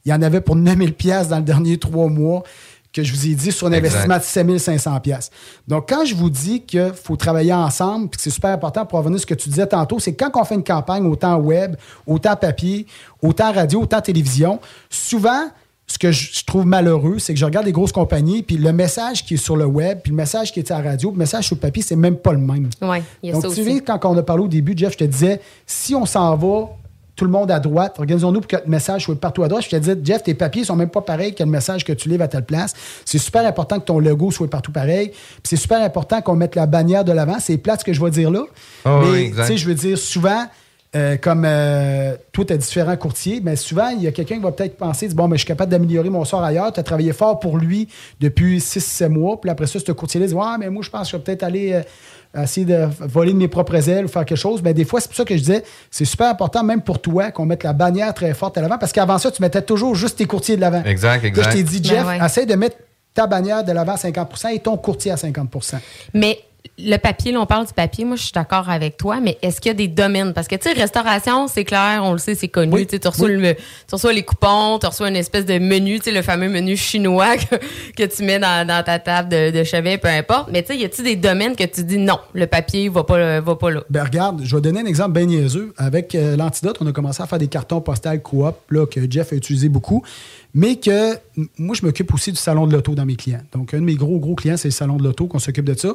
[0.07, 2.45] il y en avait pour 9000 pièces dans le dernier trois mois
[2.95, 4.09] que je vous ai dit sur un Exact.
[4.09, 5.31] investissement de 7500 pièces.
[5.69, 9.01] Donc, quand je vous dis qu'il faut travailler ensemble, puis que c'est super important pour
[9.01, 11.77] revenir à ce que tu disais tantôt, c'est quand on fait une campagne autant web,
[12.07, 12.87] autant papier,
[13.21, 15.51] autant radio, autant télévision, souvent,
[15.97, 19.25] ce que je trouve malheureux, c'est que je regarde les grosses compagnies, puis le message
[19.25, 21.21] qui est sur le web, puis le message qui est à la radio, puis le
[21.21, 22.69] message sur le papier, c'est même pas le même.
[22.83, 23.77] Oui, il y a Donc, ça tu aussi.
[23.77, 26.69] sais, quand on a parlé au début, Jeff, je te disais, si on s'en va,
[27.15, 29.65] tout le monde à droite, organisons-nous pour que le message soit partout à droite.
[29.65, 32.11] Je te disais, Jeff, tes papiers sont même pas pareils que le message que tu
[32.11, 32.75] livres à telle place.
[33.07, 35.09] C'est super important que ton logo soit partout pareil.
[35.09, 37.39] Puis c'est super important qu'on mette la bannière de l'avant.
[37.41, 38.43] C'est plate ce que je vais dire là.
[38.85, 40.45] Oui, mais, tu sais, je veux dire, souvent,
[40.95, 44.43] euh, comme euh, toi, tu as différents courtiers, mais souvent, il y a quelqu'un qui
[44.43, 46.73] va peut-être penser, bon, mais je suis capable d'améliorer mon sort ailleurs.
[46.73, 47.89] Tu as travaillé fort pour lui
[48.21, 49.41] depuis 6-7 mois.
[49.41, 51.43] Puis après ça, ce courtier-là dit, ouais, mais moi, je pense que je vais peut-être
[51.43, 51.73] aller
[52.37, 54.63] euh, essayer de voler de mes propres ailes ou faire quelque chose.
[54.63, 57.31] Mais des fois, c'est pour ça que je disais, c'est super important, même pour toi,
[57.31, 60.19] qu'on mette la bannière très forte à l'avant, parce qu'avant ça, tu mettais toujours juste
[60.19, 60.83] tes courtiers de l'avant.
[60.85, 61.51] Exact, Là, exact.
[61.51, 62.25] je t'ai dit, Ben Jeff, ouais.
[62.25, 62.77] essaie de mettre
[63.13, 65.77] ta bannière de l'avant à 50% et ton courtier à 50%
[66.15, 66.39] Mais
[66.79, 69.61] le papier, là, on parle du papier, moi je suis d'accord avec toi, mais est-ce
[69.61, 70.35] qu'il y a des domaines?
[70.35, 72.73] Parce que tu sais, restauration, c'est clair, on le sait, c'est connu.
[72.75, 72.87] Oui.
[72.87, 73.37] Tu reçois, Oui.
[73.37, 76.49] le- tu reçois les coupons, tu reçois une espèce de menu, tu sais, le fameux
[76.51, 77.57] menu chinois que,
[77.97, 80.51] que tu mets dans, dans ta table de, de chevet, peu importe.
[80.53, 83.41] Mais tu sais, y a-t-il des domaines que tu dis non, le papier va pas,
[83.41, 83.81] va pas là?
[83.89, 85.73] Ben regarde, je vais donner un exemple bien niaiseux.
[85.79, 89.33] Avec euh, l'antidote, on a commencé à faire des cartons postales coop là, que Jeff
[89.33, 90.03] a utilisé beaucoup,
[90.57, 91.19] mais que
[91.59, 93.43] moi, je m'occupe aussi du salon de l'auto dans mes clients.
[93.53, 95.75] Donc, un de mes gros, gros clients, c'est le salon de l'auto qu'on s'occupe de
[95.75, 95.91] ça.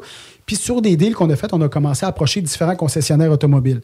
[0.45, 3.81] Puis sur des deals qu'on a fait, on a commencé à approcher différents concessionnaires automobiles.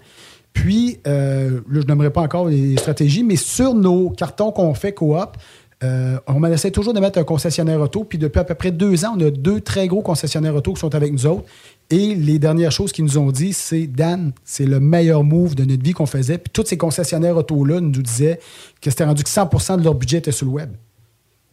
[0.53, 4.93] Puis, euh, là, je n'aimerais pas encore les stratégies, mais sur nos cartons qu'on fait
[4.93, 5.35] coop,
[5.83, 8.03] euh, on essaie toujours de mettre un concessionnaire auto.
[8.03, 10.79] Puis depuis à peu près deux ans, on a deux très gros concessionnaires auto qui
[10.79, 11.45] sont avec nous autres.
[11.89, 15.63] Et les dernières choses qu'ils nous ont dit, c'est Dan, c'est le meilleur move de
[15.63, 16.37] notre vie qu'on faisait.
[16.37, 18.39] Puis tous ces concessionnaires auto-là nous disaient
[18.81, 20.71] que c'était rendu que 100% de leur budget était sur le web.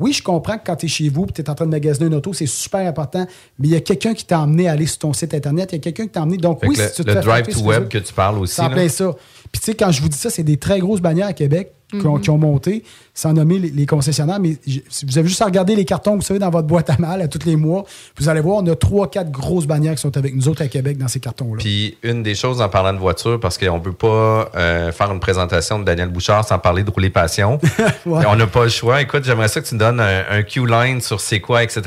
[0.00, 1.70] Oui, je comprends que quand tu es chez vous et tu es en train de
[1.70, 3.28] magasiner une auto, c'est super important,
[3.60, 5.76] mais il y a quelqu'un qui t'a emmené à aller sur ton site Internet, il
[5.76, 6.36] y a quelqu'un qui t'a emmené.
[6.36, 8.12] Donc, Fait oui, que si tu le, te le fais drive to web que tu
[8.12, 8.60] parles aussi.
[8.60, 8.70] là.
[8.70, 9.12] plein ça.
[9.52, 11.72] Puis tu sais, quand je vous dis ça, c'est des très grosses bannières à Québec
[12.00, 12.20] qui, ont, Mhm.
[12.20, 14.40] qui ont monté, sans nommer les, les concessionnaires.
[14.40, 14.56] Mais
[15.06, 17.28] vous avez juste à regarder les cartons, vous savez, dans votre boîte à mal à
[17.28, 17.84] tous les mois,
[18.18, 20.68] vous allez voir, on a trois, quatre grosses bannières qui sont avec nous autres à
[20.68, 21.58] Québec dans ces cartons-là.
[21.58, 25.20] Puis une des choses en parlant de voiture, parce qu'on peut pas euh, faire une
[25.20, 27.58] présentation de Daniel Bouchard sans parler de rouler passion.
[28.06, 28.24] Ouais.
[28.28, 29.00] On n'a pas le choix.
[29.00, 31.82] Écoute, j'aimerais ça que tu me donnes un, un Q-line sur c'est quoi, etc.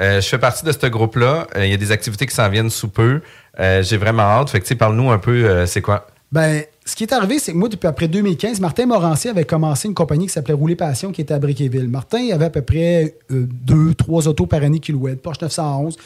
[0.00, 1.46] Euh, je fais partie de ce groupe-là.
[1.56, 3.20] Euh, Il y a des activités qui s'en viennent sous peu.
[3.58, 4.50] Euh, J'ai vraiment hâte.
[4.50, 6.06] Fait que tu sais, parle-nous un peu, euh, c'est quoi?
[6.32, 9.88] Ben, ce qui est arrivé, c'est que moi, depuis après 2015, Martin Morancier avait commencé
[9.88, 11.88] une compagnie qui s'appelait Rouler Passion, qui était à Briqueville.
[11.88, 15.96] Martin avait à peu près euh, deux, trois autos par année qu'il louait, Porsche 911.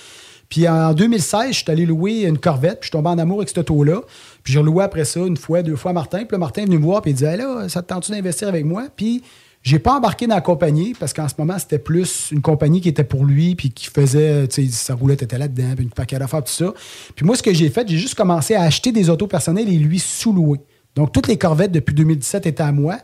[0.48, 3.38] Puis en 2016, je suis allé louer une Corvette, puis je suis tombé en amour
[3.40, 4.00] avec cette auto-là.
[4.42, 6.20] Puis j'ai reloué après ça une fois, deux fois Martin.
[6.20, 8.10] Puis là, Martin est venu me voir, puis il dit Hey, là, ça te tente
[8.10, 8.86] d'investir avec moi?
[8.96, 9.22] Puis
[9.62, 12.88] j'ai pas embarqué dans la compagnie parce qu'en ce moment, c'était plus une compagnie qui
[12.88, 16.18] était pour lui, puis qui faisait, tu sais, sa roulette était là-dedans, puis une paquet
[16.18, 16.72] d'affaires, tout ça.
[17.14, 19.76] Puis moi, ce que j'ai fait, j'ai juste commencé à acheter des autos personnelles et
[19.76, 20.60] lui sous-louer.
[20.96, 22.96] Donc, toutes les Corvettes depuis 2017 étaient à moi.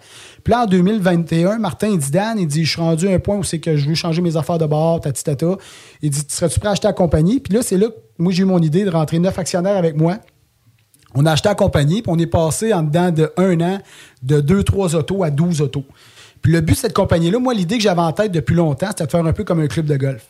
[0.42, 3.18] Puis là, en 2021, Martin, il dit Dan, il dit Je suis rendu à un
[3.18, 5.56] point où c'est que je veux changer mes affaires de bord, tati tata.
[6.02, 7.40] Il dit Serais-tu prêt à acheter la compagnie?
[7.40, 9.96] Puis là, c'est là que moi, j'ai eu mon idée de rentrer neuf actionnaires avec
[9.96, 10.18] moi.
[11.14, 13.78] On a acheté la compagnie, puis on est passé en dedans de un an
[14.22, 15.84] de 2-3 autos à 12 autos.
[16.42, 19.06] Puis le but de cette compagnie-là, moi, l'idée que j'avais en tête depuis longtemps, c'était
[19.06, 20.26] de faire un peu comme un club de golf.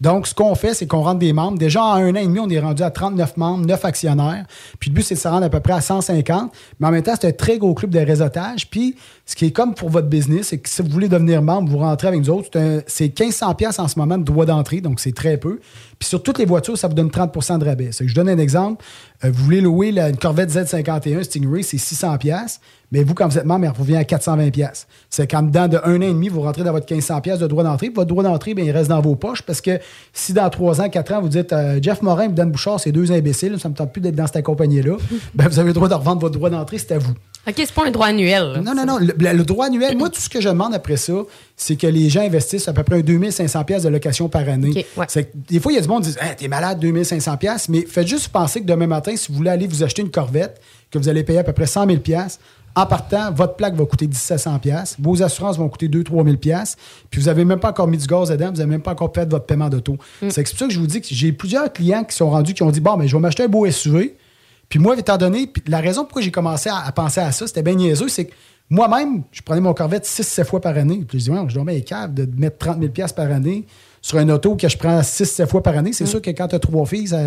[0.00, 1.58] Donc, ce qu'on fait, c'est qu'on rentre des membres.
[1.58, 4.44] Déjà, en un an et demi, on est rendu à 39 membres, 9 actionnaires.
[4.78, 6.52] Puis le but, c'est de se rendre à peu près à 150.
[6.78, 8.70] Mais en même temps, c'est un très gros club de réseautage.
[8.70, 8.94] Puis,
[9.26, 11.78] ce qui est comme pour votre business, c'est que si vous voulez devenir membre, vous
[11.78, 12.48] rentrez avec nous autres.
[12.52, 15.58] C'est un- C'est 1500 pièces en ce moment de droit d'entrée, donc c'est très peu.
[15.98, 17.90] Puis sur toutes les voitures, ça vous donne 30% de rabais.
[17.98, 18.84] Que je donne un exemple.
[19.24, 22.60] Euh, vous voulez louer la- une Corvette Z51 Stingray, c'est 600 pièces.
[22.90, 24.86] Mais vous, quand vous êtes membre, elle revient à 420 pièces.
[25.10, 27.46] C'est qu'en dedans de un an et demi, vous rentrez dans votre 1500 pièces de
[27.46, 27.90] droit d'entrée.
[27.94, 29.78] Votre droit d'entrée, bien, il reste dans vos poches parce que
[30.14, 32.92] si dans 3 ans, 4 ans, vous dites euh, Jeff Morin et Dan Bouchard, c'est
[32.92, 34.96] deux imbéciles, ça me tente plus d'être dans cette compagnie-là,
[35.34, 37.12] ben, vous avez le droit de revendre votre droit d'entrée, c'est à vous.
[37.46, 38.60] OK, c'est pas un droit annuel.
[38.62, 38.98] Non, non, non.
[38.98, 41.14] Le, droit annuel, moi, tout ce que je demande après ça,
[41.56, 44.70] c'est que les gens investissent à peu près un 2500 pièces de location par année.
[44.96, 45.30] OK, ouais.
[45.48, 47.84] Des fois, il y a du monde qui dit hey, T'es malade, 2500 pièces mais
[47.86, 50.98] faites juste penser que demain matin, si vous voulez aller vous acheter une Corvette, que
[50.98, 52.38] vous allez payer à peu près 100 000 pièces
[52.74, 56.76] en partant, votre plaque va coûter 1700 pièces vos assurances vont coûter 2-3 000 pièces
[57.10, 59.12] puis vous n'avez même pas encore mis du gaz dedans, vous n'avez même pas encore
[59.14, 59.96] fait votre paiement d'auto.
[60.28, 62.62] C'est pour ça que je vous dis que j'ai plusieurs clients qui sont rendus qui
[62.62, 64.16] ont dit Bon, mais je vais m'acheter un beau SUV.
[64.68, 67.46] Puis moi, étant donné, puis la raison pourquoi j'ai commencé à, à penser à ça,
[67.46, 68.34] c'était bien niaiseux, c'est que
[68.70, 71.02] moi-même, je prenais mon Corvette 6-7 fois par année.
[71.08, 73.66] Puis je dis, ouais, je dois mettre cave de mettre 30 000 pièces par année
[74.08, 75.92] sur un auto que je prends 6-7 fois par année.
[75.92, 77.18] C'est sûr que quand tu as trois filles, ça,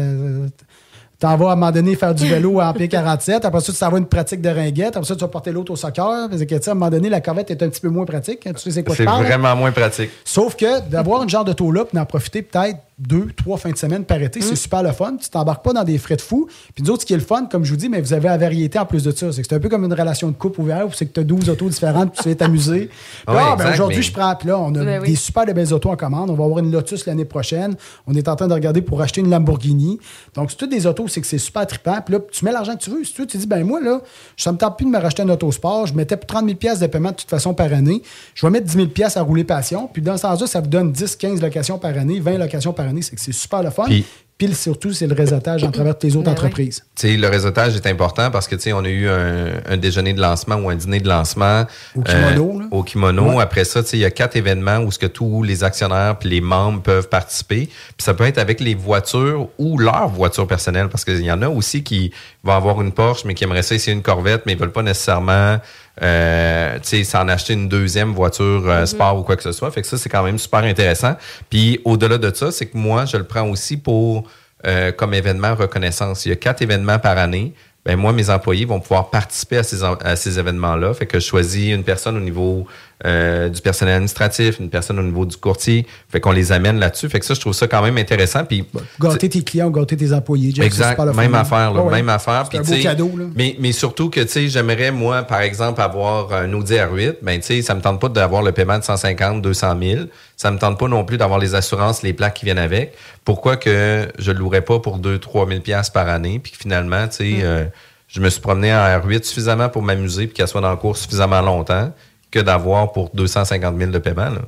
[1.19, 3.45] T'en vas à un moment donné faire du vélo en pied 47.
[3.45, 4.97] Après ça, tu t'en vas une pratique de ringuette.
[4.97, 6.27] Après ça, tu vas porter l'autre au soccer.
[6.27, 8.39] Parce que, tu à un moment donné, la corvette est un petit peu moins pratique.
[8.39, 10.09] Tu sais c'est quoi C'est vraiment moins pratique.
[10.25, 13.77] Sauf que d'avoir une genre de taux-là, puis d'en profiter peut-être deux, trois fins de
[13.77, 15.17] semaine par été, c'est super le fun.
[15.19, 16.47] Tu t'embarques pas dans des frais de fou.
[16.75, 18.27] Puis nous autres, ce qui est le fun, comme je vous dis, mais vous avez
[18.29, 19.31] la variété en plus de ça.
[19.31, 21.19] C'est que c'est un peu comme une relation de couple ouverte où c'est que tu
[21.19, 22.89] as 12 autos différentes, puis tu vas t'amuser.
[23.27, 25.09] Ouais, là, ben, aujourd'hui, mais- je prends, puis là, on a Ben oui.
[25.09, 26.29] des super de belles autos en commande.
[26.29, 27.75] On va avoir une Lotus l'année prochaine.
[28.07, 29.99] On est en train de regarder pour acheter une Lamborghini.
[30.35, 31.99] Donc, c'est toutes des autos, c'est que c'est super trippant.
[32.05, 33.03] Puis là, tu mets l'argent que tu veux.
[33.03, 34.01] Si tu veux, tu dis, ben moi, là,
[34.37, 35.87] ça me tente plus de me racheter un autosport.
[35.87, 38.01] Je mettais 30 000 pièces de paiement de toute façon par année.
[38.35, 39.89] Je vais mettre 10 000 pièces à rouler passion.
[39.91, 42.87] Puis dans ce sens-là, ça vous donne 10, 15 locations par année, 20 locations par
[42.87, 42.90] année.
[43.01, 43.85] C'est que c'est super le fun.
[43.85, 44.05] Puis-
[44.37, 46.37] Puis, surtout, c'est le réseautage en travers tes autres Ben oui.
[46.39, 46.83] entreprises.
[47.03, 50.19] Le réseautage est important parce que tu sais, on a eu un, un déjeuner de
[50.19, 52.65] lancement ou un dîner de lancement euh, Au kimono, là.
[52.71, 53.33] au kimono.
[53.35, 53.43] Ouais.
[53.43, 56.17] Après ça, tu sais, il y a quatre événements où ce que tous les actionnaires
[56.17, 57.67] puis les membres peuvent participer.
[57.67, 61.43] Puis ça peut être avec les voitures ou leur voiture personnelle parce qu'il y en
[61.43, 62.11] a aussi qui
[62.43, 64.83] vont avoir une Porsche mais qui aimeraient ça essayer une Corvette mais ils veulent pas
[64.83, 65.59] nécessairement
[66.01, 69.69] euh, tu sais, s'en acheter une deuxième voiture euh, sport ou quoi que ce soit.
[69.71, 71.15] Fait que ça, c'est quand même super intéressant.
[71.49, 74.23] Puis au-delà de ça, c'est que moi, je le prends aussi pour
[74.65, 76.25] euh, comme événement reconnaissance.
[76.25, 77.53] Il y a quatre événements par année.
[77.85, 80.93] Ben moi, mes employés vont pouvoir participer à ces, à ces événements-là.
[80.93, 82.67] Fait que je choisis une personne au niveau
[83.05, 85.87] euh, du personnel administratif, une personne au niveau du courtier.
[86.09, 87.09] Fait qu'on les amène là-dessus.
[87.09, 88.45] Fait que ça, je trouve ça quand même intéressant.
[88.45, 88.65] Puis
[88.99, 90.53] Gâter tes clients gâter tes employés.
[90.61, 91.91] Exact, le même affaire, là, ouais.
[91.95, 92.47] même affaire.
[92.51, 93.11] C'est un Puis, beau cadeau.
[93.17, 93.25] Là.
[93.35, 97.15] Mais, mais surtout que, tu sais, j'aimerais, moi, par exemple, avoir un Audi R8.
[97.23, 100.01] Ben, tu sais, ça me tente pas d'avoir le paiement de 150, 200 000.
[100.37, 102.93] Ça me tente pas non plus d'avoir les assurances, les plaques qui viennent avec.
[103.25, 106.39] Pourquoi que je le louerais pas pour 2 3 000 piastres par année?
[106.39, 107.65] Puis que finalement, tu sais, euh,
[108.07, 110.97] je me suis promené en R8 suffisamment pour m'amuser puis qu'elle soit dans le cours
[110.97, 111.91] suffisamment longtemps
[112.31, 114.41] que d'avoir pour 250 000 de paiement, là.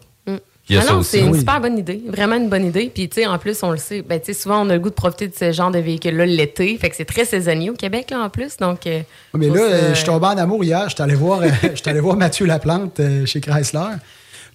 [0.70, 1.10] Il y a Ah ça non, aussi.
[1.10, 1.40] c'est une Oui.
[1.40, 2.02] super bonne idée.
[2.08, 2.90] Vraiment une bonne idée.
[2.94, 4.80] Puis, tu sais, en plus, on le sait, ben, tu sais, souvent, on a le
[4.80, 6.78] goût de profiter de ce genre de véhicule-là l'été.
[6.78, 8.56] Fait que c'est très saisonnier au Québec, là, en plus.
[8.56, 9.02] Donc, euh,
[9.34, 10.88] Mais là, je suis tombé en amour hier.
[10.88, 11.50] Je suis allé voir, euh,
[11.86, 13.98] allé voir Mathieu Laplante euh, chez Chrysler.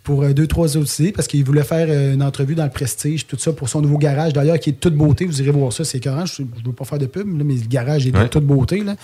[0.05, 2.71] Pour euh, deux, trois autres idées parce qu'il voulait faire euh, une entrevue dans le
[2.71, 4.33] Prestige, tout ça pour son nouveau garage.
[4.33, 5.27] D'ailleurs, qui est de toute beauté.
[5.27, 6.25] Vous irez voir ça, c'est écœurant.
[6.27, 8.29] Je ne veux pas faire de pub, là, mais le garage est de Ouais.
[8.29, 8.83] toute beauté.
[8.83, 8.97] Là.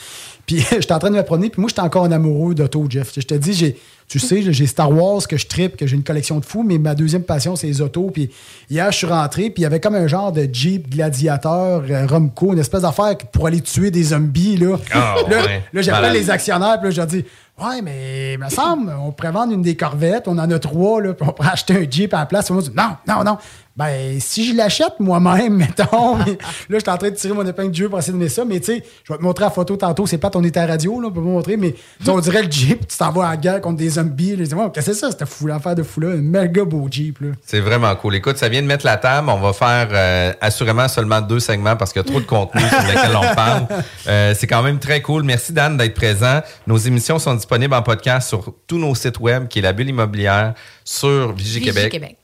[0.46, 3.12] Puis j'étais en train de me promener, puis moi, j'étais encore un amoureux d'auto, Jeff.
[3.16, 3.76] Je te dis, j'ai.
[4.07, 6.76] Tu sais, j'ai Star Wars que je tripe, que j'ai une collection de fous, mais
[6.76, 8.11] ma deuxième passion, c'est les autos.
[8.12, 8.28] Puis
[8.68, 12.07] hier, je suis rentré, puis il y avait comme un genre de Jeep gladiateur, euh,
[12.07, 14.59] Romco, une espèce d'affaire pour aller tuer des zombies.
[14.59, 15.62] Là, Ah, là, ouais.
[15.72, 17.24] là, j'appelle les actionnaires, puis là, je leur dis
[17.56, 21.00] Ouais, mais il me semble, on pourrait vendre une des corvettes, on en a trois,
[21.00, 22.48] là, puis on pourrait acheter un Jeep à la place.
[22.48, 23.38] Ils m'ont dit Non, non, non.
[23.76, 26.16] Ben, si je l'achète moi-même, mettons.
[26.16, 26.24] là,
[26.68, 28.44] je suis en train de tirer mon épingle du jeu pour essayer de mettre ça,
[28.44, 30.06] mais tu sais, je vais te montrer la photo tantôt.
[30.06, 32.10] C'est pas on était à la radio, là, on peut pas montrer, mais tu sais,
[32.10, 34.37] on dirait le Jeep, tu t'en vas en guerre contre des zombies.
[34.37, 36.10] Là, je dis, qu'est-ce que c'est ça, cette fou, l'affaire de fou-là?
[36.10, 37.28] Un méga beau Jeep, là.
[37.44, 38.14] C'est vraiment cool.
[38.14, 39.28] Écoute, ça vient de mettre la table.
[39.28, 42.62] On va faire euh, assurément seulement deux segments parce qu'il y a trop de contenu
[42.62, 43.66] sur lequel on parle.
[44.06, 45.22] Euh, c'est quand même très cool.
[45.22, 46.40] Merci Dan d'être présent.
[46.66, 49.88] Nos émissions sont disponibles en podcast sur tous nos sites web, qui est la bulle
[49.88, 52.18] immobilière, sur Vigie-Québec.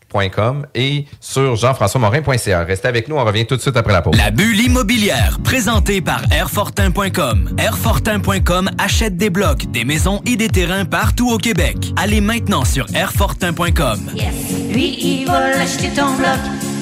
[0.75, 2.65] Et sur jean-françois-morin.ca.
[2.65, 4.17] Restez avec nous, on revient tout de suite après la pause.
[4.17, 7.57] La bulle immobilière, présentée par Airfortin.com.
[7.59, 11.93] Airfortin.com achète des blocs, des maisons et des terrains partout au Québec.
[11.97, 14.11] Allez maintenant sur Airfortin.com.
[14.15, 14.35] Yes.
[14.73, 16.39] Lui, il va l'acheter ton bloc.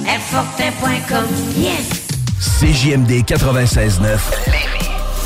[0.07, 1.27] Airfortin.com.
[1.57, 2.09] Yes.
[2.61, 4.19] CJMD 96.9.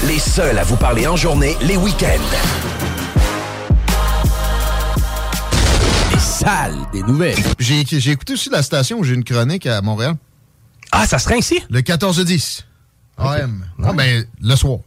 [0.09, 2.92] Les seuls à vous parler en journée, les week-ends.
[6.93, 7.37] Des nouvelles.
[7.59, 10.17] J'ai j'ai écouté aussi la station où j'ai une chronique à Montréal.
[10.91, 11.61] Ah, ça serait ici?
[11.71, 12.63] Le 14-10.
[13.19, 13.65] AM.
[13.83, 14.79] Ah, ben, le soir.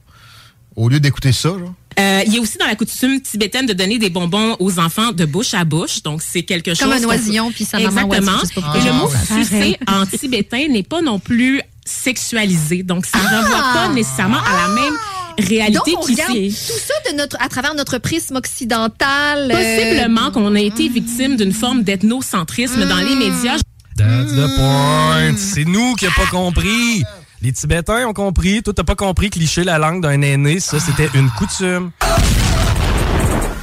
[0.76, 1.74] Au lieu d'écouter ça, genre.
[1.98, 5.14] Euh, il y a aussi dans la coutume tibétaine de donner des bonbons aux enfants
[5.14, 6.04] de bouche à bouche.
[6.04, 6.90] Donc, c'est quelque chose.
[6.90, 8.38] Comme un oisillon, puis sa maman Exactement.
[8.74, 8.78] pas.
[8.78, 9.44] Et le mot Ah, ouais.
[9.46, 12.84] sucer en tibétain n'est pas non plus sexualisé.
[12.84, 14.94] Donc, ça ne renvoie pas nécessairement à la même
[15.38, 19.52] réalité Donc, on regarde tout ça de notre, à travers notre prisme occidental.
[19.52, 23.58] euh, Possiblement qu'on a été victime d'une forme d'ethnocentrisme dans les médias.
[23.98, 25.36] That's the point.
[25.38, 27.04] C'est nous qui n'avons pas compris.
[27.42, 28.62] Les Tibétains ont compris.
[28.64, 31.92] Toi, t'as pas compris que licher la langue d'un aîné, ça, c'était une coutume.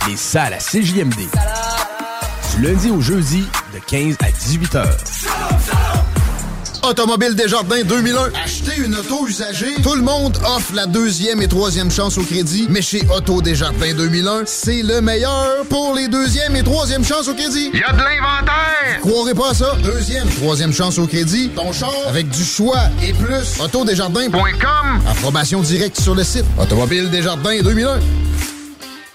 [0.08, 1.14] Les salles à CJMD.
[2.56, 4.96] Du lundi au jeudi, de 15 à 18 heures.
[6.83, 8.33] Automobile Desjardins 2001.
[8.45, 9.75] Acheter une auto usagée.
[9.83, 12.66] Tout le monde offre la deuxième et troisième chance au crédit.
[12.68, 17.35] Mais chez Auto Desjardins 2001, c'est le meilleur pour les deuxième et troisième chances au
[17.35, 17.71] crédit.
[17.73, 19.01] Il y a de l'inventaire!
[19.01, 19.77] Croirez pas à ça.
[19.83, 21.51] Deuxième, troisième chance au crédit.
[21.51, 23.61] Ton char avec du choix et plus.
[23.61, 25.01] Autodesjardins.com.
[25.09, 26.45] Approbation directe sur le site.
[26.61, 27.99] Automobile Desjardins 2001.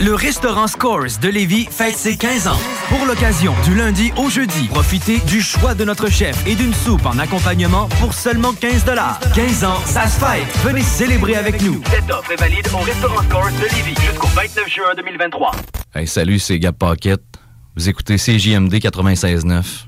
[0.00, 2.58] Le restaurant Scores de Lévis fête ses 15 ans.
[2.88, 7.04] Pour l'occasion, du lundi au jeudi, profitez du choix de notre chef et d'une soupe
[7.04, 8.86] en accompagnement pour seulement 15
[9.34, 10.48] 15 ans, ça se fête.
[10.64, 11.82] Venez célébrer avec nous.
[11.90, 15.50] Cette offre est valide au restaurant Scores de Lévis jusqu'au 29 juin 2023.
[15.94, 17.20] Hey, salut, c'est Gab Paquette.
[17.76, 19.84] Vous écoutez CJMD 96.9.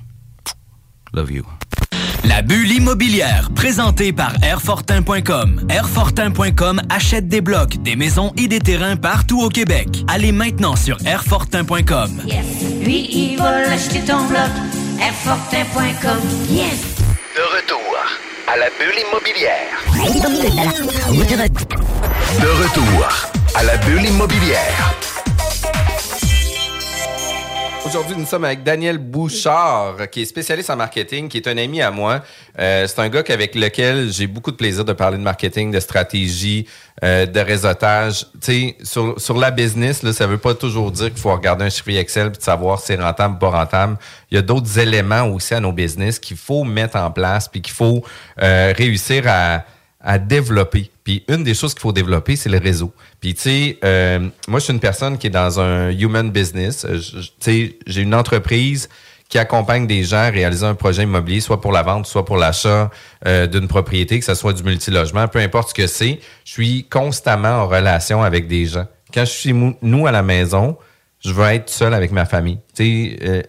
[1.15, 1.45] Love you.
[2.25, 5.67] La bulle immobilière, présentée par Airfortin.com.
[5.69, 9.89] Airfortin.com achète des blocs, des maisons et des terrains partout au Québec.
[10.07, 12.23] Allez maintenant sur Airfortin.com.
[12.27, 12.47] Yes.
[12.85, 14.51] Lui, il va l'acheter ton bloc.
[15.01, 16.21] Airfortin.com.
[16.49, 16.95] Yes.
[17.35, 17.97] De retour
[18.47, 19.83] à la bulle immobilière.
[22.41, 23.09] De retour
[23.57, 24.95] à la bulle immobilière.
[27.95, 31.83] Aujourd'hui, nous sommes avec Daniel Bouchard, qui est spécialiste en marketing, qui est un ami
[31.83, 32.23] à moi.
[32.59, 35.79] Euh, c'est un gars avec lequel j'ai beaucoup de plaisir de parler de marketing, de
[35.79, 36.67] stratégie,
[37.05, 38.25] euh, de réseautage.
[38.41, 41.67] Tu sais, sur, sur la business, là, ça veut pas toujours dire qu'il faut regarder
[41.67, 43.99] un chiffre Excel et savoir si c'est rentable ou pas rentable.
[44.31, 47.61] Il y a d'autres éléments aussi à nos business qu'il faut mettre en place puis
[47.61, 48.03] qu'il faut
[48.41, 49.65] euh, réussir à
[50.03, 50.91] à développer.
[51.05, 52.93] Puis une des choses qu'il faut développer, c'est le réseau.
[53.21, 56.85] Puis tu sais, euh, moi je suis une personne qui est dans un human business.
[56.85, 58.89] Euh, Tu sais, j'ai une entreprise
[59.29, 62.37] qui accompagne des gens à réaliser un projet immobilier, soit pour la vente, soit pour
[62.37, 62.91] l'achat
[63.27, 66.21] euh, d'une propriété, que ce soit du multilogement, peu importe ce que c'est.
[66.45, 68.87] Je suis constamment en relation avec des gens.
[69.13, 70.77] Quand je suis nous à la maison,
[71.25, 72.59] je veux être seul avec ma famille.
[72.75, 73.43] Tu sais, euh,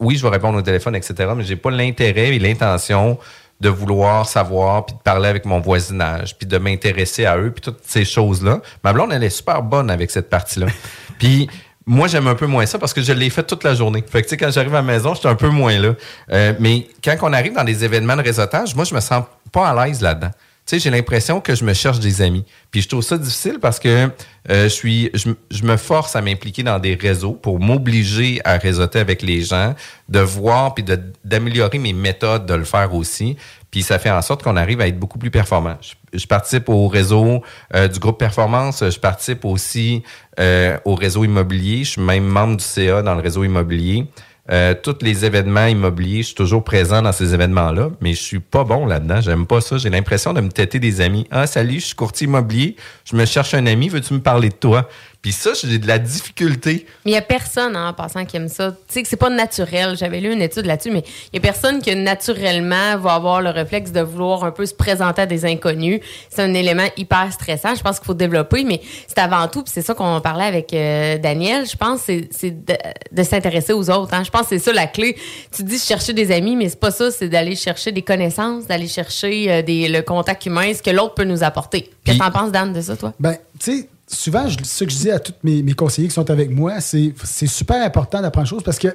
[0.00, 3.18] oui, je vais répondre au téléphone, etc., mais j'ai pas l'intérêt et l'intention
[3.60, 7.60] de vouloir savoir, puis de parler avec mon voisinage, puis de m'intéresser à eux, puis
[7.60, 8.60] toutes ces choses-là.
[8.82, 10.66] Ma blonde, elle est super bonne avec cette partie-là.
[11.18, 11.48] puis
[11.86, 14.04] moi, j'aime un peu moins ça parce que je l'ai fait toute la journée.
[14.08, 15.94] Fait que, tu sais, quand j'arrive à la maison, j'étais un peu moins là.
[16.30, 19.68] Euh, mais quand on arrive dans des événements de réseautage, moi, je me sens pas
[19.68, 20.30] à l'aise là-dedans.
[20.78, 22.44] J'ai l'impression que je me cherche des amis.
[22.70, 24.10] Puis je trouve ça difficile parce que
[24.48, 28.98] euh, je suis, je, me force à m'impliquer dans des réseaux pour m'obliger à réseauter
[28.98, 29.74] avec les gens,
[30.08, 30.84] de voir puis
[31.24, 33.36] d'améliorer mes méthodes de le faire aussi.
[33.70, 35.76] Puis ça fait en sorte qu'on arrive à être beaucoup plus performant.
[35.80, 37.42] Je, je participe au réseau
[37.74, 38.82] euh, du groupe Performance.
[38.88, 40.02] Je participe aussi
[40.38, 41.84] euh, au réseau immobilier.
[41.84, 44.06] Je suis même membre du CA dans le réseau immobilier.
[44.50, 48.40] Euh, tous les événements immobiliers, je suis toujours présent dans ces événements-là, mais je suis
[48.40, 49.20] pas bon là-dedans.
[49.20, 49.78] J'aime pas ça.
[49.78, 51.26] J'ai l'impression de me têter des amis.
[51.30, 52.76] Ah, salut, je suis courtier immobilier.
[53.10, 53.88] Je me cherche un ami.
[53.88, 54.88] Veux-tu me parler de toi?
[55.22, 56.86] Puis ça, j'ai de la difficulté.
[57.04, 58.70] Mais il n'y a personne hein, en passant qui aime ça.
[58.70, 59.94] Tu sais que c'est pas naturel.
[59.94, 63.50] J'avais lu une étude là-dessus, mais il y a personne qui naturellement va avoir le
[63.50, 66.00] réflexe de vouloir un peu se présenter à des inconnus.
[66.30, 67.74] C'est un élément hyper stressant.
[67.74, 70.72] Je pense qu'il faut développer, mais c'est avant tout, puis c'est ça qu'on parlait avec
[70.72, 72.74] euh, Daniel, je pense, c'est c'est de,
[73.12, 74.14] de s'intéresser aux autres.
[74.14, 74.22] hein.
[74.24, 75.16] Je pense que c'est ça la clé.
[75.54, 78.88] Tu dis chercher des amis, mais c'est pas ça, c'est d'aller chercher des connaissances, d'aller
[78.88, 81.90] chercher euh, des, le contact humain, ce que l'autre peut nous apporter.
[82.04, 85.10] Qu'est-ce que t'en penses, Dan, de ça, Ben, tu sais, souvent, ce que je dis
[85.10, 87.12] à tous mes, mes conseillers qui sont avec moi, c'est
[87.46, 88.88] super important d'apprendre chose parce que,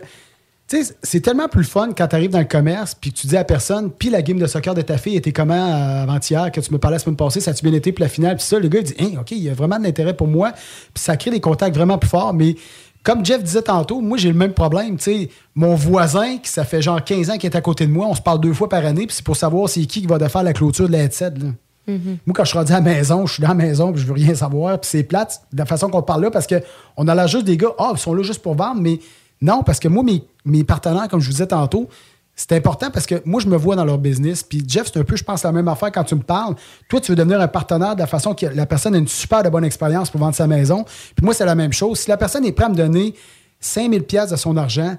[0.68, 3.28] tu sais, c'est tellement plus fun quand tu arrives dans le commerce puis que tu
[3.28, 6.52] dis à personne, puis la game de soccer de ta fille était comment euh, avant-hier,
[6.52, 8.46] que tu me parlais la semaine passée, ça a-tu bien été, puis la finale, puis
[8.46, 10.52] ça, le gars, il dit, Hein, OK, il y a vraiment de l'intérêt pour moi,
[10.52, 12.56] puis ça crée des contacts vraiment plus forts, mais.
[13.04, 14.98] Comme Jeff disait tantôt, moi j'ai le même problème.
[14.98, 17.92] Tu sais, mon voisin, qui ça fait genre 15 ans qu'il est à côté de
[17.92, 20.08] moi, on se parle deux fois par année, puis c'est pour savoir c'est qui qui
[20.08, 21.34] va faire la clôture de la headset.
[21.88, 24.08] Moi, quand je suis rendu à la maison, je suis dans la maison, puis je
[24.08, 27.16] veux rien savoir, puis c'est plate de la façon qu'on parle là, parce qu'on a
[27.16, 29.00] l'air juste des gars, ah, ils sont là juste pour vendre, mais
[29.42, 31.90] non, parce que moi, mes, mes partenaires, comme je vous disais tantôt,
[32.36, 34.44] c'est important parce que moi, je me vois dans leur business.
[34.44, 36.56] Puis Jeff, c'est un peu, je pense, la même affaire quand tu me parles.
[36.90, 39.42] Toi, tu veux devenir un partenaire de la façon que la personne a une super
[39.42, 40.84] de bonne expérience pour vendre sa maison.
[41.16, 42.00] Puis moi, c'est la même chose.
[42.00, 43.14] Si la personne est prête à me donner
[43.62, 44.98] 5000 pièces de son argent,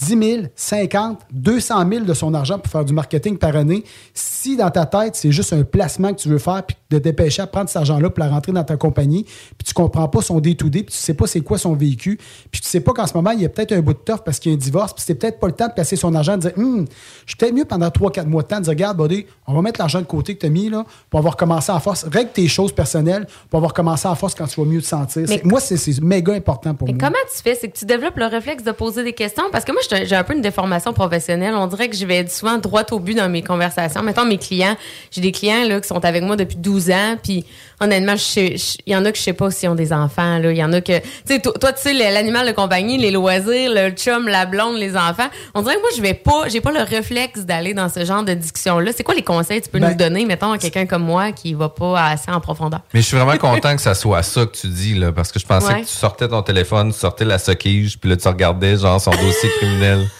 [0.00, 3.84] 10 000, 50, 200 000 de son argent pour faire du marketing par année.
[4.14, 7.42] Si dans ta tête, c'est juste un placement que tu veux faire, puis de dépêcher
[7.42, 10.40] à prendre cet argent-là pour la rentrer dans ta compagnie, puis tu comprends pas son
[10.40, 12.18] day-to-day, puis tu sais pas c'est quoi son vécu,
[12.50, 14.22] puis tu sais pas qu'en ce moment, il y a peut-être un bout de toffe
[14.24, 16.14] parce qu'il y a un divorce, puis c'est peut-être pas le temps de placer son
[16.14, 16.86] argent, de dire, Hum,
[17.26, 19.62] je suis peut-être mieux pendant 3-4 mois de temps de dire, regarde, buddy, on va
[19.62, 22.04] mettre l'argent de côté que tu as mis, là, pour avoir commencé en force.
[22.04, 25.26] Règle tes choses personnelles pour avoir commencé en force quand tu vas mieux te sentir.
[25.44, 27.00] Moi, c'est c'est méga important pour Mais moi.
[27.08, 27.54] comment tu fais?
[27.54, 29.44] C'est que tu développes le réflexe de poser des questions?
[29.52, 31.54] Parce que moi, j'ai un peu une déformation professionnelle.
[31.54, 34.02] On dirait que je vais souvent droit au but dans mes conversations.
[34.02, 34.76] Mettons, mes clients,
[35.10, 37.44] j'ai des clients là, qui sont avec moi depuis 12 ans, puis
[37.80, 40.40] honnêtement, il y en a que je sais pas s'ils ont des enfants.
[40.42, 40.98] Il y en a que...
[40.98, 44.96] Tu sais, toi, tu sais, l'animal de compagnie, les loisirs, le chum, la blonde, les
[44.96, 45.28] enfants.
[45.54, 46.48] On dirait que moi, je vais pas...
[46.48, 48.90] J'ai pas le réflexe d'aller dans ce genre de discussion-là.
[48.96, 51.30] C'est quoi les conseils que tu peux Ben- nous donner, mettons, à quelqu'un comme moi
[51.30, 52.80] qui va pas assez en profondeur?
[52.92, 55.38] Mais je suis vraiment content que ça soit ça que tu dis, là, parce que
[55.38, 55.82] je pensais Ouais.
[55.82, 59.10] que tu sortais ton téléphone, tu sortais la soquige, puis là, tu regardais, genre, son
[59.12, 59.77] dossier criminel.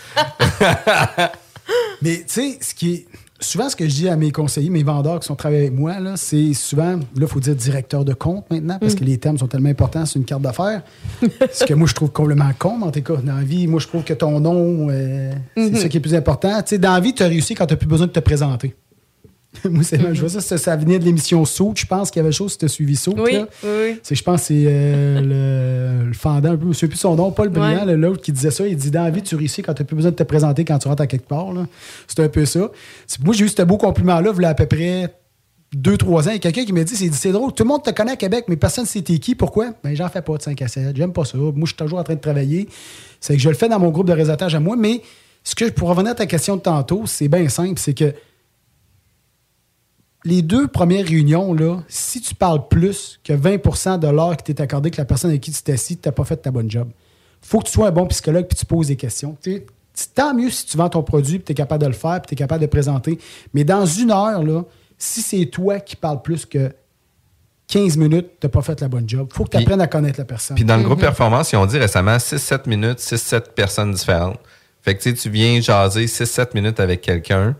[2.03, 3.07] Mais tu sais, ce qui est.
[3.40, 6.01] Souvent, ce que je dis à mes conseillers, mes vendeurs qui sont travaillés avec moi,
[6.01, 8.99] là, c'est souvent, là, il faut dire directeur de compte maintenant, parce Mm.
[8.99, 10.83] que les termes sont tellement importants sur une carte d'affaires.
[11.53, 13.14] ce que moi, je trouve complètement con, en tout cas.
[13.23, 15.77] Dans la vie, moi, je trouve que ton nom, euh, c'est Mhm.
[15.77, 16.51] ça qui est plus important.
[16.62, 18.18] Tu sais, dans la vie, tu as réussi quand tu n'as plus besoin de te
[18.18, 18.75] présenter.
[19.71, 22.25] moi, c'est je vois ça, ça, ça venait de l'émission Saut, je pense qu'il y
[22.25, 23.14] avait chose si tu as suivi Saut.
[23.18, 23.47] Oui, là.
[23.64, 23.99] oui.
[24.03, 26.97] C'est, je pense, que c'est euh, le, le fendant, un peu, je ne sais plus
[26.99, 27.97] son nom, Paul Briand, Ouais.
[27.97, 28.66] l'autre qui disait ça.
[28.66, 30.64] Il dit Dans la vie, tu réussis quand tu n'as plus besoin de te présenter
[30.64, 31.47] quand tu rentres à quelque part.
[32.07, 32.71] C'est un peu ça.
[33.25, 35.14] Moi, j'ai eu ce beau compliment-là, il y a à peu près
[35.75, 36.31] deux, trois ans.
[36.31, 38.12] Il y a quelqu'un qui m'a dit c'est, c'est drôle, tout le monde te connaît
[38.12, 39.35] à Québec, mais personne ne sait t'es qui.
[39.35, 39.75] Pourquoi?
[39.85, 40.97] Ben, j'en fais pas de 5 à 7.
[40.97, 41.37] J'aime pas ça.
[41.37, 42.68] Moi, je suis toujours en train de travailler.
[43.21, 45.03] C'est que je le fais dans mon groupe de réseautage à moi, mais
[45.44, 48.12] ce que, pour revenir à ta question de tantôt, c'est bien simple c'est que
[50.24, 54.61] les deux premières réunions, là, si tu parles plus que 20% de l'heure qui t'est
[54.62, 56.70] accordé que la personne avec qui tu t'es assis, tu n'as pas fait ta bonne
[56.70, 56.88] job.
[57.40, 59.37] faut que tu sois un bon psychologue puis tu poses des questions.
[59.40, 61.87] Tu sais, c'est tant mieux si tu vends ton produit et tu es capable de
[61.88, 63.18] le faire puis tu es capable de le présenter.
[63.54, 64.64] Mais dans une heure, là,
[64.98, 66.72] si c'est toi qui parles plus que
[67.68, 69.28] 15 minutes, tu n'as pas fait la bonne job.
[69.33, 70.57] faut que tu Puis- apprennes à connaître la personne.
[70.57, 70.87] Puis dans le Mhm.
[70.87, 74.38] groupe Performance, ils ont dit récemment 6-7 minutes, 6-7 personnes différentes.
[74.83, 77.57] Fait que tu sais, tu viens jaser 6-7 minutes avec quelqu'un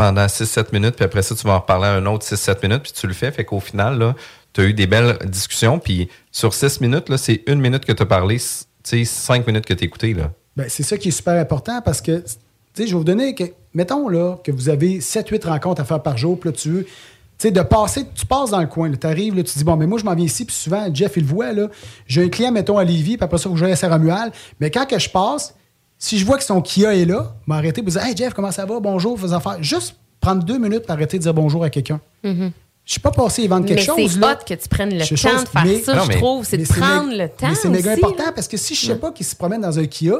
[0.00, 2.84] pendant 6-7 minutes, puis après ça, tu vas en reparler à un autre 6-7 minutes,
[2.84, 3.30] puis tu le fais.
[3.30, 4.14] Fait qu'au final,
[4.54, 8.02] tu as eu des belles discussions, puis sur 6 minutes, c'est une minute que tu
[8.02, 8.44] as parlé, tu
[8.82, 10.14] sais, 5 minutes que tu as écouté.
[10.14, 10.30] Là.
[10.56, 12.24] Ben, c'est ça qui est super important parce que,
[12.78, 13.44] je vais vous donner, que,
[13.74, 16.84] mettons là, que vous avez 7-8 rencontres à faire par jour, puis là, tu veux,
[16.84, 16.90] tu
[17.36, 19.98] sais, de passer, tu passes dans le coin, tu arrives, tu dis, bon, mais moi,
[19.98, 21.68] je m'en viens ici, puis souvent, Jeff, il le voit, là,
[22.06, 24.70] j'ai un client, mettons, à Lévis, puis après ça, faut que je à Saint-Romuald, mais
[24.70, 25.54] quand que je passe,
[26.02, 28.64] si je vois que son Kia est là, m'arrêter pour dire, hey, Jeff, comment ça
[28.64, 29.62] va, bonjour, fais affaires.
[29.62, 32.00] Juste prendre deux minutes pour arrêter de dire bonjour à quelqu'un.
[32.24, 32.50] Mhm.
[32.86, 34.18] Je suis pas passé vendre quelque Mais chose.
[34.18, 36.44] c'est hot que tu prennes le temps chose, de faire mais- ça, Non, je trouve.
[36.46, 37.48] C'est de prendre le temps.
[37.48, 38.32] Mais c'est méga aussi, important là.
[38.32, 40.14] parce que si je sais pas qu'il se promène dans un Kia,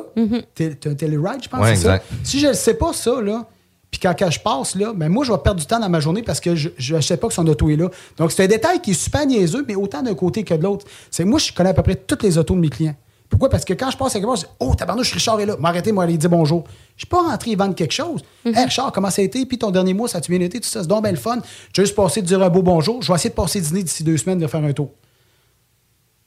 [0.54, 1.98] t'es t'es un Telluride, je pense, Ouais, c'est ça.
[2.22, 3.46] Si je ne sais pas ça, là,
[3.90, 5.98] puis quand, quand je passe, là, ben moi, je vais perdre du temps dans ma
[5.98, 7.88] journée parce que je ne sais pas que son auto est là.
[8.18, 10.86] Donc, c'est un détail qui est super niaiseux, mais autant d'un côté que de l'autre.
[11.10, 12.94] C'est moi, je connais à peu près toutes les autos de mes clients.
[13.30, 13.48] Pourquoi?
[13.48, 15.56] Parce que quand je passe à quelque part, je dis Oh, tabarnouche, Richard est là.
[15.58, 16.64] M'arrêter, moi, aller dire bonjour.
[16.96, 18.22] Je suis pas rentré vendre quelque chose.
[18.44, 19.46] Hey, Richard, comment ça a été?
[19.46, 20.60] Puis ton dernier mois, ça a-tu bien été?
[20.60, 21.38] Tout ça, c'est donc bien le fun.
[21.72, 23.00] J'ai juste passé de dire un beau bonjour.
[23.00, 24.90] Je vais essayer de passer dîner d'ici deux semaines de faire un tour.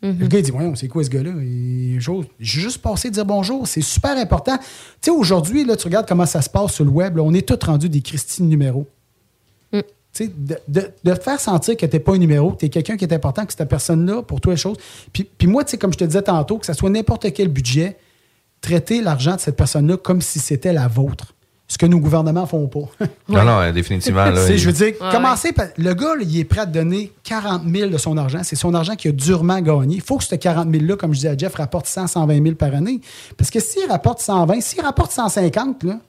[0.01, 1.31] Le gars, il dit, voyons, c'est quoi ce gars-là?
[1.39, 3.65] J'ai juste passé de dire bonjour.
[3.67, 4.57] C'est super important.
[4.57, 4.65] Tu
[5.01, 7.15] sais, aujourd'hui, tu regardes comment ça se passe sur le web.
[7.15, 8.85] là, on est tous rendus des Christine numéros.
[10.19, 12.69] De, de- de te faire sentir que tu n'es pas un numéro, que tu es
[12.69, 14.77] quelqu'un qui est important, que cette personne-là, pour toi, les choses.
[15.11, 17.47] Puis, puis moi, tu sais, comme je te disais tantôt, que ce soit n'importe quel
[17.47, 17.97] budget,
[18.61, 21.33] traiter l'argent de cette personne-là comme si c'était la vôtre.
[21.67, 22.81] Ce que nos gouvernements font pas.
[23.27, 24.25] Non, non, euh, définitivement.
[24.25, 25.67] Là, il- je veux dire, Ouais, commencer par.
[25.77, 28.41] Le gars, là, il est prêt à te donner 40 000 de son argent.
[28.43, 29.95] C'est son argent qu'il a durement gagné.
[29.95, 32.55] Il faut que ce 40 000-là, comme je disais à Jeff, rapporte 100, 120 000
[32.55, 33.01] par année.
[33.35, 35.99] Parce que s'il rapporte 120, s'il rapporte 150, là,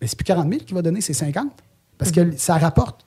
[0.00, 1.46] ben, c'est plus 40 000 qu'il va donner, c'est 50.
[1.96, 3.06] Parce que ça rapporte.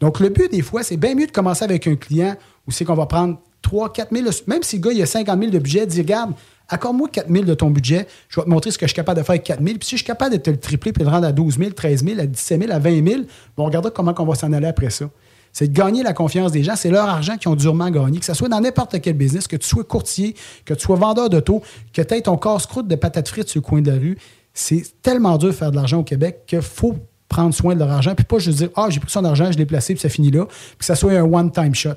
[0.00, 2.34] Donc, le but, des fois, c'est bien mieux de commencer avec un client
[2.66, 4.30] où c'est qu'on va prendre 3 4 000.
[4.46, 6.32] Même si le gars, il a 50 000 de budget, dis, regarde,
[6.68, 9.18] accorde-moi 4 000 de ton budget, je vais te montrer ce que je suis capable
[9.18, 9.78] de faire avec 4 000.
[9.78, 11.70] Puis si je suis capable de te le tripler puis le rendre à 12 000,
[11.70, 13.22] 13 000, à 17 000, à 20 000,
[13.56, 15.10] on regardera comment on va s'en aller après ça.
[15.52, 16.76] C'est de gagner la confiance des gens.
[16.76, 18.20] C'est leur argent qu'ils ont durement gagné.
[18.20, 21.28] Que ce soit dans n'importe quel business, que tu sois courtier, que tu sois vendeur
[21.28, 21.60] d'auto,
[21.92, 24.16] que tu aies ton casse-croûte de patates frites sur le coin de la rue.
[24.54, 26.96] C'est tellement dur de faire de l'argent au Québec qu'il faut
[27.30, 28.14] prendre soin de leur argent.
[28.14, 30.30] Puis pas juste dire, ah, j'ai pris son argent, je l'ai placé, puis ça finit
[30.30, 30.44] là.
[30.46, 31.90] Puis que ça soit un one-time shot.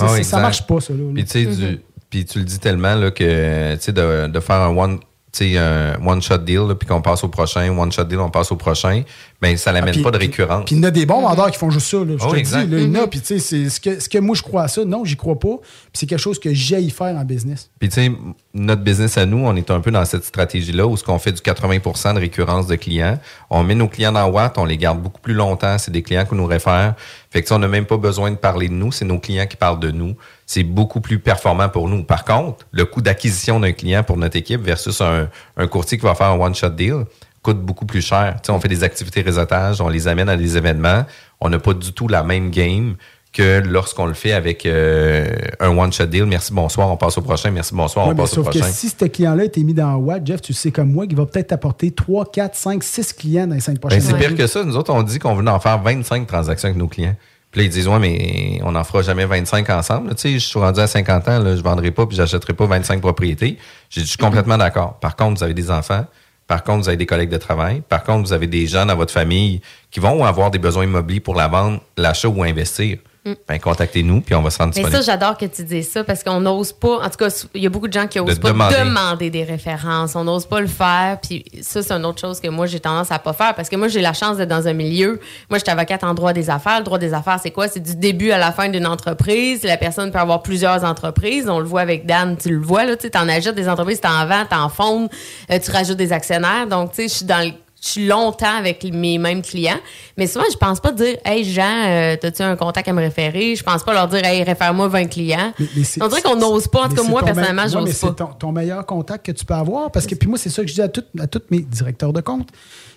[0.00, 0.92] Ah ça marche pas, ça.
[0.92, 1.80] Là, Puis, tu sais, du-
[2.10, 5.04] puis tu le dis tellement là, que tu sais, de, de faire un one, tu
[5.32, 9.02] sais, un one-shot deal, puis qu'on passe au prochain, one-shot deal, on passe au prochain,
[9.40, 10.64] ben ça l'amène Ah, puis- pas de récurrence.
[10.66, 11.98] Puis il y en a des bons vendeurs qui font juste ça.
[11.98, 12.66] Là, je Oh, te le exact.
[12.66, 13.08] dis, là, il y en a, Mhm.
[13.08, 14.84] puis tu sais, c'est ce que, ce que moi je crois à ça.
[14.84, 15.56] Non, j'y crois pas.
[15.60, 17.70] Puis c'est quelque chose que j'ai y faire en business.
[17.78, 18.12] Puis, tu sais,
[18.54, 21.32] notre business à nous, on est un peu dans cette stratégie-là où ce qu'on fait
[21.32, 23.18] du 80% de récurrence de clients.
[23.50, 25.78] On met nos clients dans Watt, on les garde beaucoup plus longtemps.
[25.78, 26.94] C'est des clients qu'on nous réfère.
[27.30, 28.90] Fait que on n'a même pas besoin de parler de nous.
[28.92, 30.16] C'est nos clients qui parlent de nous.
[30.52, 32.02] C'est beaucoup plus performant pour nous.
[32.02, 36.04] Par contre, le coût d'acquisition d'un client pour notre équipe versus un, un courtier qui
[36.04, 37.04] va faire un one-shot deal
[37.40, 38.34] coûte beaucoup plus cher.
[38.42, 41.04] Tu sais, on fait des activités réseautage, on les amène à des événements.
[41.40, 42.96] On n'a pas du tout la même game
[43.32, 46.26] que lorsqu'on le fait avec euh, un one-shot deal.
[46.26, 47.52] Merci, bonsoir, on passe au prochain.
[47.52, 48.72] Merci, bonsoir, Ouais, on passe au sauf que prochain.
[48.72, 51.46] si ce client-là était mis dans Watt, Jeff, tu sais comme moi, qu'il va peut-être
[51.46, 54.64] t'apporter 3, 4, 5, 6 clients dans les 5 Ben, prochaines c'est pire que ça.
[54.64, 57.14] Nous autres, on dit qu'on venait en faire 25 transactions avec nos clients.
[57.50, 60.14] Puis là, ils disent, ouais, mais on n'en fera jamais 25 ensemble.
[60.14, 62.52] Tu sais, je suis rendu à 50 ans, là, je ne vendrai pas puis j'achèterai
[62.52, 63.58] pas 25 propriétés.
[63.88, 65.00] J'ai dit, je suis complètement d'accord.
[65.00, 66.04] Par contre, vous avez des enfants.
[66.46, 67.82] Par contre, vous avez des collègues de travail.
[67.88, 71.20] Par contre, vous avez des gens dans votre famille qui vont avoir des besoins immobiliers
[71.20, 72.98] pour la vente, l'achat ou investir.
[73.22, 73.32] Mm.
[73.46, 75.04] Ben, contactez-nous, puis on va se rendre Mais ça, disponible.
[75.06, 77.00] j'adore que tu dises ça parce qu'on n'ose pas.
[77.04, 78.76] En tout cas, il y a beaucoup de gens qui De n'osent pas demander.
[78.78, 79.28] demander.
[79.30, 80.16] des références.
[80.16, 81.18] On n'ose pas le faire.
[81.22, 83.76] Puis ça, c'est une autre chose que moi, j'ai tendance à pas faire parce que
[83.76, 85.20] moi, j'ai la chance d'être dans un milieu.
[85.50, 86.78] Moi, je suis avocate en droit des affaires.
[86.78, 87.68] Le droit des affaires, c'est quoi?
[87.68, 89.64] C'est du début à la fin d'une entreprise.
[89.64, 91.46] La personne peut avoir plusieurs entreprises.
[91.48, 92.96] On le voit avec Dan, tu le vois, là.
[92.96, 95.10] Tu en achètes des entreprises, t'en vends, t'en fondes,
[95.50, 96.66] euh, tu rajoutes des actionnaires.
[96.66, 97.52] Donc, tu sais, je suis dans le
[97.82, 99.78] je suis longtemps avec mes mêmes clients,
[100.16, 103.56] mais souvent, je pense pas dire Hey Jean, euh, as-tu un contact à me référer?
[103.56, 105.52] Je pense pas leur dire Hey, réfère-moi 20 clients.
[105.58, 106.80] Mais c'est- On dirait qu'on n'ose pas.
[106.84, 108.12] En tout cas, c'est moi, personnellement, j'ose c'est pas.
[108.12, 109.90] ton, ton meilleur contact que tu peux avoir.
[109.90, 111.02] Parce que, puis moi, c'est ça que je dis à, tous
[111.50, 112.48] mes directeurs de compte.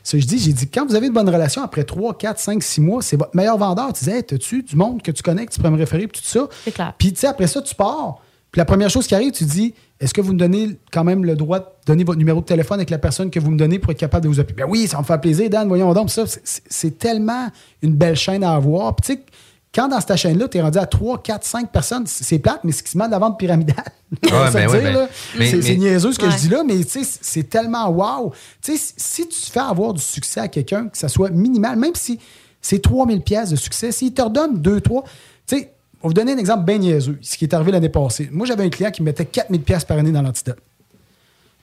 [0.04, 2.62] Ça, je dis, j'ai dit, quand vous avez une bonne relation, après 3, 4, 5,
[2.62, 3.94] 6 mois, c'est votre meilleur vendeur.
[3.94, 6.22] Tu disais, hey, t'as-tu du monde que tu connais, que tu peux me référer, puis
[6.22, 6.48] tout ça.
[6.66, 6.94] C'est clair.
[6.98, 8.18] Puis, tu sais, après ça, tu pars.
[8.54, 11.26] Puis la première chose qui arrive, tu dis, est-ce que vous me donnez quand même
[11.26, 13.80] le droit de donner votre numéro de téléphone avec la personne que vous me donnez
[13.80, 14.56] pour être capable de vous appeler?
[14.56, 16.10] Ben oui, ça va me fait plaisir, Dan, voyons donc.
[16.12, 17.47] Ça, c'est- tellement
[17.82, 18.95] une belle chaîne à avoir.
[18.95, 19.26] Puis tu sais,
[19.74, 22.60] quand dans cette chaîne-là, tu es rendu à 3, 4, 5 personnes, c'est c'est plate,
[22.64, 23.84] mais c'est quasiment de la vente pyramidale.
[24.24, 26.32] Se ben oui, ben- C'est mais- c'est niaiseux ce que Ouais.
[26.32, 28.32] je dis là, mais tu sais, c'est tellement wow.
[28.62, 31.95] Tu sais, si tu fais avoir du succès à quelqu'un, que ça soit minimal, même
[31.95, 32.20] si
[32.62, 35.04] c'est 3000 pièces de succès, s'il te redonne 2, 3,
[35.47, 35.74] tu sais,
[36.04, 38.30] on va vous donner un exemple bien niaiseux, ce qui est arrivé l'année passée.
[38.30, 40.60] Moi, j'avais un client qui mettait 4000 pièces par année dans l'antidote.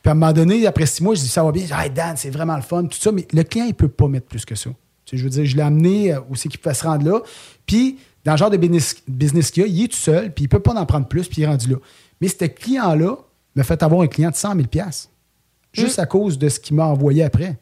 [0.03, 1.63] Puis à un moment donné, après six mois, je dis ça va bien.
[1.63, 3.13] Je dis, Hey, Dan, c'est vraiment le fun, tout ça.
[3.13, 4.71] Mais le client, il peut pas mettre plus que ça.
[5.05, 7.05] Tu sais, je veux dire, je l'ai amené euh, où c'est qu'il peut se rendre
[7.05, 7.21] là.
[7.67, 10.49] Puis, dans le genre de business, business qu'il a, il est tout seul, puis il
[10.49, 11.77] peut pas en prendre plus, puis il est rendu là.
[12.23, 13.17] Mais ce client-là
[13.55, 14.67] m'a fait avoir un client de 100 000
[15.73, 17.59] juste à cause de ce qu'il m'a envoyé après.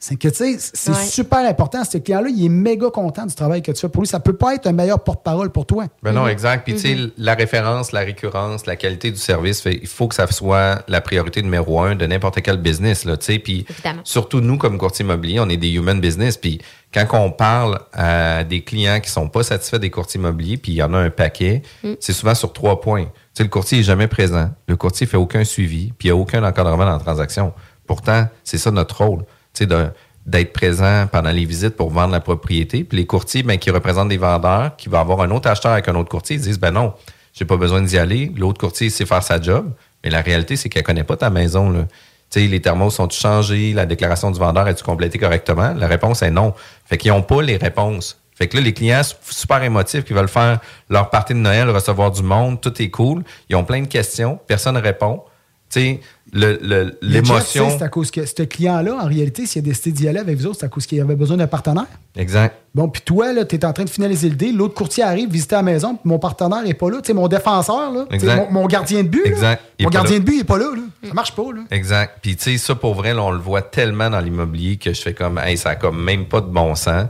[0.00, 0.96] C'est que, tu sais, c'est Ouais.
[1.06, 1.82] super important.
[1.84, 4.06] Ce client-là, il est méga content du travail que tu fais pour lui.
[4.08, 5.86] Ça peut pas être un meilleur porte-parole pour toi.
[6.04, 6.62] Ben non, exact.
[6.64, 7.10] Puis, tu sais, Mhm.
[7.18, 11.00] la référence, la récurrence, la qualité du service, fait, il faut que ça soit la
[11.00, 13.38] priorité numéro un de n'importe quel business, là, tu sais.
[13.40, 13.66] Puis,
[14.04, 16.36] surtout nous, comme courtier immobilier, on est des human business.
[16.36, 16.60] Puis,
[16.94, 20.76] quand on parle à des clients qui sont pas satisfaits des courtiers immobiliers, puis il
[20.76, 21.94] y en a un paquet, Mm.
[21.98, 23.04] c'est souvent sur trois points.
[23.06, 24.50] Tu sais, le courtier est jamais présent.
[24.68, 27.52] Le courtier fait aucun suivi, puis il n'y a aucun encadrement dans la transaction.
[27.86, 29.24] Pourtant, c'est ça notre rôle,
[29.66, 32.84] d'être présent pendant les visites pour vendre la propriété.
[32.84, 35.88] Puis les courtiers, ben, qui représentent des vendeurs, qui vont avoir un autre acheteur avec
[35.88, 36.92] un autre courtier, ils disent, ben non,
[37.32, 38.32] j'ai pas besoin d'y aller.
[38.36, 39.70] L'autre courtier sait faire sa job.
[40.04, 41.86] Mais la réalité, c'est qu'elle connaît pas ta maison, là.
[42.30, 43.72] Tu sais, les thermos sont changés?
[43.72, 45.72] La déclaration du vendeur est-tu complétée correctement?
[45.74, 46.52] La réponse est non.
[46.84, 48.20] Fait qu'ils n'ont pas les réponses.
[48.34, 51.70] Fait que là, les clients s- super émotifs qui veulent faire leur partie de Noël,
[51.70, 53.24] recevoir du monde, tout est cool.
[53.48, 55.22] Ils ont plein de questions, personne ne répond.
[55.70, 56.00] Tu sais,
[56.32, 57.70] l'émotion.
[57.70, 60.46] C'est à cause que ce client-là, en réalité, s'il a décidé d'y aller avec vous
[60.46, 61.86] autres, c'est à cause qu'il avait besoin d'un partenaire.
[62.16, 62.56] Exact.
[62.74, 64.56] Bon, puis toi, tu es en train de finaliser le deal.
[64.56, 66.98] L'autre courtier arrive visiter la maison, puis mon partenaire n'est pas là.
[67.02, 69.24] Tu sais, mon défenseur, là, mon, mon gardien de but.
[69.24, 69.30] là.
[69.30, 69.62] Exact.
[69.80, 70.20] Mon gardien là.
[70.20, 70.82] de but, il n'est pas là, là.
[71.08, 71.52] Ça marche pas.
[71.54, 71.62] Là.
[71.70, 72.18] Exact.
[72.22, 75.00] Puis, tu sais, ça, pour vrai, là, on le voit tellement dans l'immobilier que je
[75.00, 77.06] fais comme, hey, ça a comme même pas de bon sens.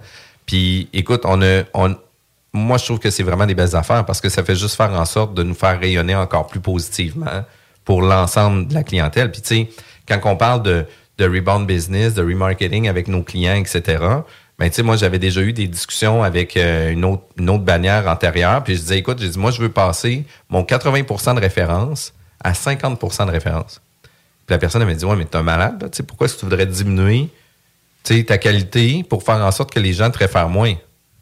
[0.47, 1.95] Puis, écoute, on a, on,
[2.53, 4.93] moi, je trouve que c'est vraiment des belles affaires parce que ça fait juste faire
[4.93, 7.45] en sorte de nous faire rayonner encore plus positivement
[7.89, 9.33] pour l'ensemble de la clientèle.
[9.33, 9.69] Puis, tu sais,
[10.07, 10.85] quand on parle de,
[11.17, 14.05] de rebound business, de remarketing avec nos clients, etc.,
[14.59, 17.65] ben, tu sais, moi, j'avais déjà eu des discussions avec euh, une, autre, une autre
[17.65, 18.63] bannière antérieure.
[18.63, 22.13] Puis, je disais, écoute, j'ai dit, moi, je veux passer mon 80% de référence
[22.45, 23.81] à 50% de référence.
[24.03, 26.35] Puis la personne elle m'a dit Ouais, mais t'es un malade, tu sais, pourquoi est-ce
[26.35, 27.31] que tu voudrais diminuer
[28.05, 30.75] tu sais, ta qualité pour faire en sorte que les gens te réfèrent moins?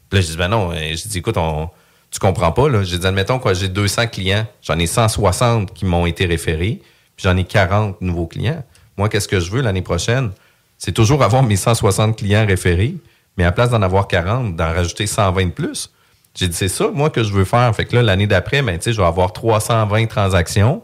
[0.09, 1.69] Puis là, je dis Ben non, Euh, je dis écoute, on,
[2.11, 2.83] tu comprends pas, là.
[2.83, 6.81] J'ai dit, admettons, quoi, j'ai 200 clients, j'en ai 160 qui m'ont été référés,
[7.15, 8.63] puis j'en ai 40 nouveaux clients.
[8.97, 10.31] Moi, qu'est-ce que je veux l'année prochaine?
[10.77, 12.95] C'est toujours avoir mes 160 clients référés,
[13.37, 15.91] mais à place d'en avoir 40, d'en rajouter 120 de plus.
[16.35, 17.75] J'ai dit, c'est ça, moi, que je veux faire.
[17.75, 20.83] Fait que là, l'année d'après, ben, tu sais, je vais avoir 320 transactions.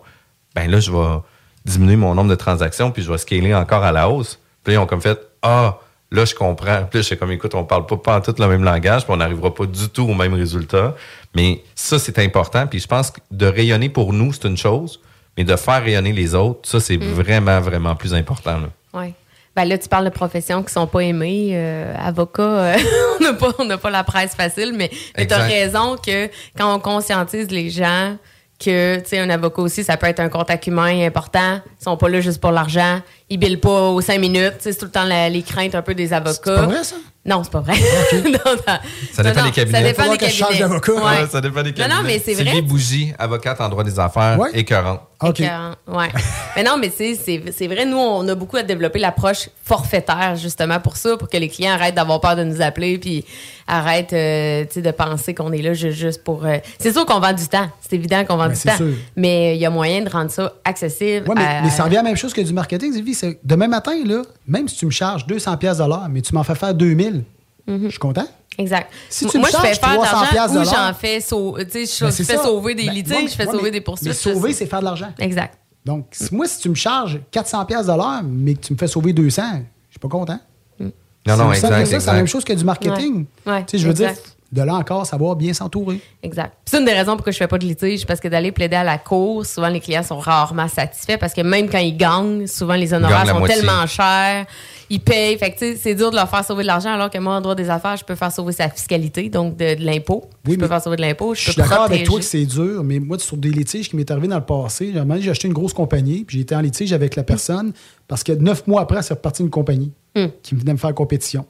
[0.55, 1.19] Ben là, je vais
[1.65, 4.39] diminuer mon nombre de transactions, puis je vais scaler encore à la hausse.
[4.63, 5.79] Puis là, ils ont comme fait, ah,
[6.13, 6.83] là, je comprends.
[6.89, 9.03] Puis là, je suis comme, écoute, on parle pas, pas en tout le même langage,
[9.03, 10.95] puis on n'arrivera pas du tout au même résultat.
[11.35, 12.67] Mais ça, c'est important.
[12.67, 15.01] Puis je pense que de rayonner pour nous, c'est une chose,
[15.35, 17.11] mais de faire rayonner les autres, ça, c'est Mm.
[17.13, 18.59] vraiment, vraiment plus important.
[18.93, 19.13] Oui.
[19.55, 21.51] Ben là, tu parles de professions qui sont pas aimées.
[21.53, 22.77] Euh, avocat, euh,
[23.19, 27.51] on n'a pas, pas la presse facile, mais, tu as raison que quand on conscientise
[27.51, 28.17] les gens
[28.63, 31.59] que, tu sais, un avocat aussi, ça peut être un contact humain important.
[31.79, 33.01] Ils sont pas là juste pour l'argent.
[33.29, 34.55] Ils billent pas aux cinq minutes.
[34.59, 36.33] C'est tout le temps la- les craintes un peu des avocats.
[36.43, 36.95] C'est pas vrai, ça?
[37.25, 37.75] Non, c'est pas vrai.
[38.25, 38.31] Non,
[38.67, 38.73] non.
[39.13, 39.77] Ça dépend Non, des cabinets.
[39.81, 40.67] Ça dépend des que je change cabinets.
[40.67, 40.91] d'avocat.
[40.93, 41.01] Ouais.
[41.21, 41.95] Ouais, ça dépend des cabinets.
[41.95, 42.61] non, mais c'est Sylvie vrai.
[42.61, 44.49] Bougie, avocate en droit des affaires, Ouais.
[44.53, 44.99] écœurante.
[45.21, 45.39] OK.
[45.39, 46.09] Écœurant, ouais.
[46.57, 50.81] mais non, mais c'est c'est vrai, nous, on a beaucoup à développer l'approche forfaitaire, justement,
[50.81, 53.23] pour ça, pour que les clients arrêtent d'avoir peur de nous appeler, puis
[53.67, 56.45] arrêtent, euh, de penser qu'on est là ju- juste pour...
[56.45, 57.69] euh, C'est sûr qu'on vend du temps.
[57.79, 58.75] C'est évident qu'on vend Ben, du temps.
[58.75, 58.87] sûr.
[59.15, 61.29] Mais il y a moyen de rendre ça accessible.
[61.29, 63.67] Ouais, mais, à- mais ça revient à la même chose que du marketing, C'est Demain
[63.67, 66.55] matin, là, même si tu me charges 200 pièces de l'heure, mais tu m'en fais
[66.55, 67.23] faire 2000,
[67.67, 68.27] je suis content.
[68.57, 68.91] Exact.
[69.09, 70.87] Si tu Moi, me je fais charges faire de 300 l'argent piastres ou de l'heure-
[70.87, 72.43] j'en fais, sau- je, Ben, je c'est fais ça.
[72.43, 74.07] sauver des Ben, litiges, je fais ouais, sauver mais- des poursuites.
[74.09, 75.11] Mais sauver, c'est faire de l'argent.
[75.19, 75.57] Exact.
[75.83, 78.77] Donc, si- moi, si tu me charges 400 pièces de l'heure, mais que tu me
[78.77, 79.41] fais sauver 200,
[79.89, 80.39] je suis pas content.
[80.79, 80.91] Non,
[81.25, 83.25] C'est non, que exact, C'est la même chose que du marketing.
[83.45, 83.53] Ouais.
[83.53, 84.13] Ouais, Tu sais, je veux exact.
[84.21, 85.99] dire, de là encore, savoir bien s'entourer.
[86.21, 86.53] Exact.
[86.65, 88.83] C'est une des raisons pourquoi je fais pas de litige, parce que d'aller plaider à
[88.83, 92.75] la cour, souvent les clients sont rarement satisfaits parce que même quand ils gagnent, souvent
[92.75, 93.57] les honoraires sont moitié.
[93.57, 94.45] tellement chers,
[94.89, 95.37] ils payent.
[95.37, 97.55] Fait que c'est dur de leur faire sauver de l'argent alors que moi, en droit
[97.55, 100.25] des affaires, je peux faire sauver sa fiscalité, donc de, de l'impôt.
[100.45, 101.33] je peux mais faire sauver de l'impôt.
[101.33, 104.09] Je, suis d'accord avec toi que c'est dur, mais moi, sur des litiges qui m'est
[104.11, 106.41] arrivé dans le passé, j'ai un moment donné, j'ai acheté une grosse compagnie, puis j'ai
[106.43, 107.73] été en litige avec la personne
[108.07, 110.27] parce que neuf mois après, c'est reparti une compagnie Hmm.
[110.43, 111.47] qui venait me faire compétition.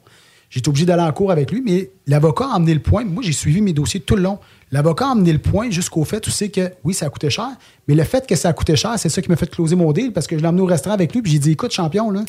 [0.54, 3.04] J'étais obligé d'aller en cours avec lui, mais l'avocat a amené le point.
[3.04, 4.38] Moi, j'ai suivi mes dossiers tout le long.
[4.70, 7.48] L'avocat a amené le point jusqu'au fait, tu sais que oui, ça a coûté cher,
[7.88, 9.90] mais le fait que ça a coûté cher, c'est ça qui m'a fait closer mon
[9.90, 12.08] deal parce que je l'ai emmené au restaurant avec lui, puis j'ai dit, écoute, champion,
[12.08, 12.24] là,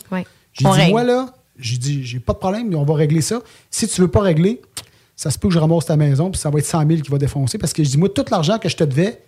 [0.53, 0.91] j'ai dit, règle.
[0.91, 3.41] moi, là, j'ai dit, j'ai pas de problème, on va régler ça.
[3.69, 4.59] Si tu veux pas régler,
[5.15, 7.11] ça se peut que je ramasse ta maison, puis ça va être 100 000 qui
[7.11, 7.59] va défoncer.
[7.59, 9.21] Parce que je dis, moi, tout l'argent que je te devais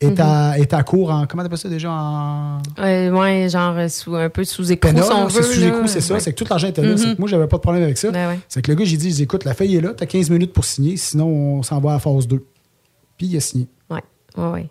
[0.00, 1.26] est, à, est à court en.
[1.26, 2.58] Comment t'appelles ça déjà En.
[2.78, 6.14] Euh, ouais, genre euh, sous, un peu sous si là, c'est sous c'est ça.
[6.14, 6.20] Ouais.
[6.20, 6.90] C'est que tout l'argent était là.
[6.90, 6.98] Mhm.
[6.98, 8.10] C'est que moi, j'avais pas de problème avec ça.
[8.10, 8.38] Ouais.
[8.48, 10.64] C'est que le gars, j'ai dit, écoute, la feuille est là, t'as 15 minutes pour
[10.64, 12.44] signer, sinon on s'en va à la phase 2.
[13.16, 13.68] Puis il a signé.
[13.90, 14.02] Ouais,
[14.36, 14.70] ouais, ouais.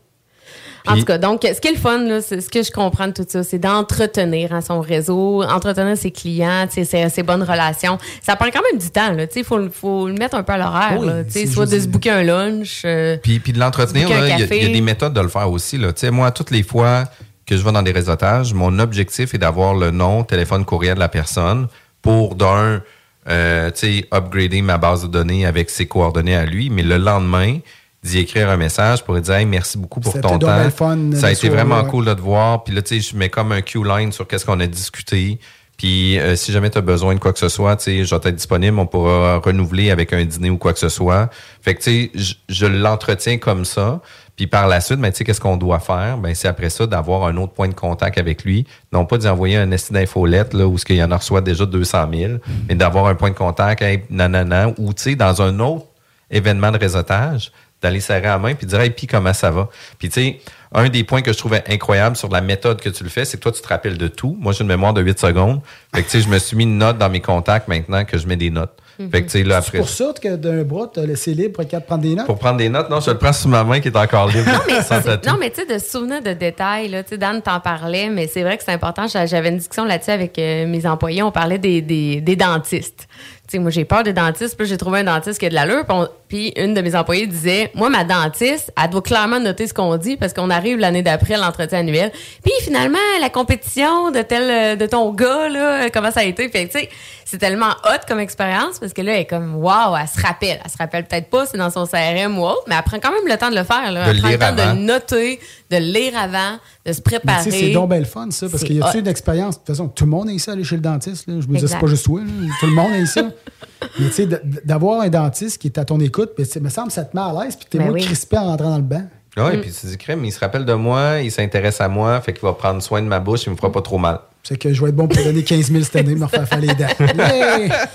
[0.87, 3.07] En tout cas, donc, ce qui est le fun, là, c'est ce que je comprends
[3.07, 7.97] de tout ça, c'est d'entretenir hein, son réseau, entretenir ses clients, ses, ses bonnes relations.
[8.21, 9.25] Ça prend quand même du temps, là.
[9.27, 11.23] Tu sais, il faut, le- faut le mettre un peu à l'horaire, Oui, là.
[11.23, 12.83] Tu sais, c'est soit de se booker un lunch.
[12.85, 15.77] euh, Puis, puis de l'entretenir, il y, a- y des méthodes de le faire aussi.
[15.77, 15.91] Là.
[16.11, 17.05] Moi, toutes les fois
[17.45, 20.99] que je vais dans des réseautages, mon objectif est d'avoir le nom, téléphone, courriel de
[20.99, 21.67] la personne
[22.01, 22.81] pour d'un,
[23.29, 26.97] euh, tu sais, upgrader ma base de données avec ses coordonnées à lui, mais le
[26.97, 27.57] lendemain,
[28.05, 30.69] d'y écrire un message pour dire Hey, merci beaucoup pour ton temps.
[30.69, 31.89] fun, ça a été vraiment ouais.
[31.89, 32.63] cool de te voir.
[32.63, 35.39] Puis là, tu sais, je mets comme un Q-line sur qu'est-ce qu'on a discuté.
[35.77, 38.15] Puis euh, si jamais tu as besoin de quoi que ce soit, tu sais, je
[38.15, 41.29] vais être disponible, on pourra renouveler avec un dîner ou quoi que ce soit.
[41.61, 43.99] Fait que tu sais, je, je l'entretiens comme ça.
[44.35, 46.17] Puis par la suite, ben, tu sais, qu'est-ce qu'on doit faire?
[46.17, 48.65] Ben, c'est après ça d'avoir un autre point de contact avec lui.
[48.93, 51.41] Non pas d'y envoyer un esti d'infolette, là, où ce qu'il y en a reçoit
[51.41, 52.33] déjà 200 000,
[52.69, 55.87] mais d'avoir un point de contact, hey, nanana, ou tu sais, dans un autre
[56.29, 57.51] événement de réseautage,
[57.85, 59.69] d'aller serrer la main puis dire hey puis comment ça va?
[59.99, 60.39] Puis tu sais
[60.73, 63.37] un des points que je trouvais incroyable sur la méthode que tu le fais c'est
[63.37, 65.61] que toi tu te rappelles de tout moi j'ai une mémoire de 8 secondes
[65.93, 68.17] fait que tu sais je me suis mis une note dans mes contacts maintenant que
[68.17, 68.73] je mets des notes
[69.11, 71.33] fait que tu sais là C'est après pour ça que d'un bras, tu as laissé
[71.33, 72.25] libre pour de prendre des notes?
[72.25, 74.49] pour prendre des notes non je le prends sous ma main qui est encore libre
[74.51, 74.73] Non, mais,
[75.27, 78.27] non, tu sais, de se souvenir de détails, là, tu sais, Dan t'en parlait, mais
[78.27, 79.05] c'est vrai que c'est important.
[79.07, 81.21] J'a- J'avais une discussion là-dessus avec euh, mes employés.
[81.23, 83.07] On parlait des, des, des dentistes.
[83.55, 84.57] Sais, moi, j'ai peur des dentistes.
[84.57, 85.85] Puis j'ai trouvé un dentiste qui a de l'allure.
[85.85, 89.67] Puis on- Puis une de mes employés disait, moi, ma dentiste, elle doit clairement noter
[89.67, 92.11] ce qu'on dit parce qu'on arrive l'année d'après à l'entretien annuel.
[92.43, 96.49] Puis finalement, la compétition de tel, euh, de ton gars, là, comment ça a été?
[96.49, 96.89] Que, tu sais,
[97.25, 100.59] c'est tellement hot comme expérience parce que là, elle est comme, waouh, elle se rappelle.
[100.65, 103.11] Elle se rappelle peut-être pas, c'est dans son CRM ou autre, mais elle prend quand
[103.11, 104.05] même le temps de le faire, là.
[104.05, 104.73] De Elle prend le temps avant.
[104.73, 105.39] de noter,
[105.71, 107.49] de lire avant, de se préparer.
[107.49, 108.99] c'est donc bien le fun, ça, parce qu'il y a-tu hot.
[109.01, 109.55] une expérience?
[109.55, 111.27] De toute façon, tout le monde est ici à aller chez le dentiste.
[111.27, 111.35] Là.
[111.41, 112.21] Je me disais, c'est pas juste toi.
[112.21, 112.47] là.
[112.59, 113.19] Tout le monde est ici.
[113.99, 114.27] Mais tu sais,
[114.63, 117.15] d'avoir un dentiste qui est à ton écoute, ben, c'est- me semble que ça te
[117.15, 118.05] met à l'aise, puis t'es Ben moins oui.
[118.05, 119.03] crispé en rentrant dans le banc.
[119.37, 119.55] Ouais, Mm.
[119.55, 122.31] et puis tu dis crème il se rappelle de moi il s'intéresse à moi fait
[122.31, 124.71] qu'il va prendre soin de ma bouche il me fera pas trop mal C'est que
[124.71, 126.87] je vais être bon pour donner 15 000 cette année, me refaire faire les dents.
[127.17, 127.89] Yeah!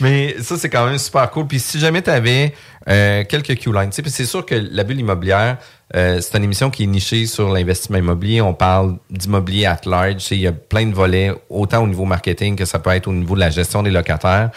[0.00, 1.46] Mais ça, c'est quand même super cool.
[1.46, 2.54] Puis si jamais tu avais
[2.86, 5.58] quelques Q-lines, tu sais, puis c'est sûr que la bulle immobilière,
[5.94, 8.40] euh, c'est une émission qui est nichée sur l'investissement immobilier.
[8.40, 10.30] On parle d'immobilier at large.
[10.30, 13.12] Il y a plein de volets, autant au niveau marketing que ça peut être au
[13.12, 14.50] niveau de la gestion des locataires.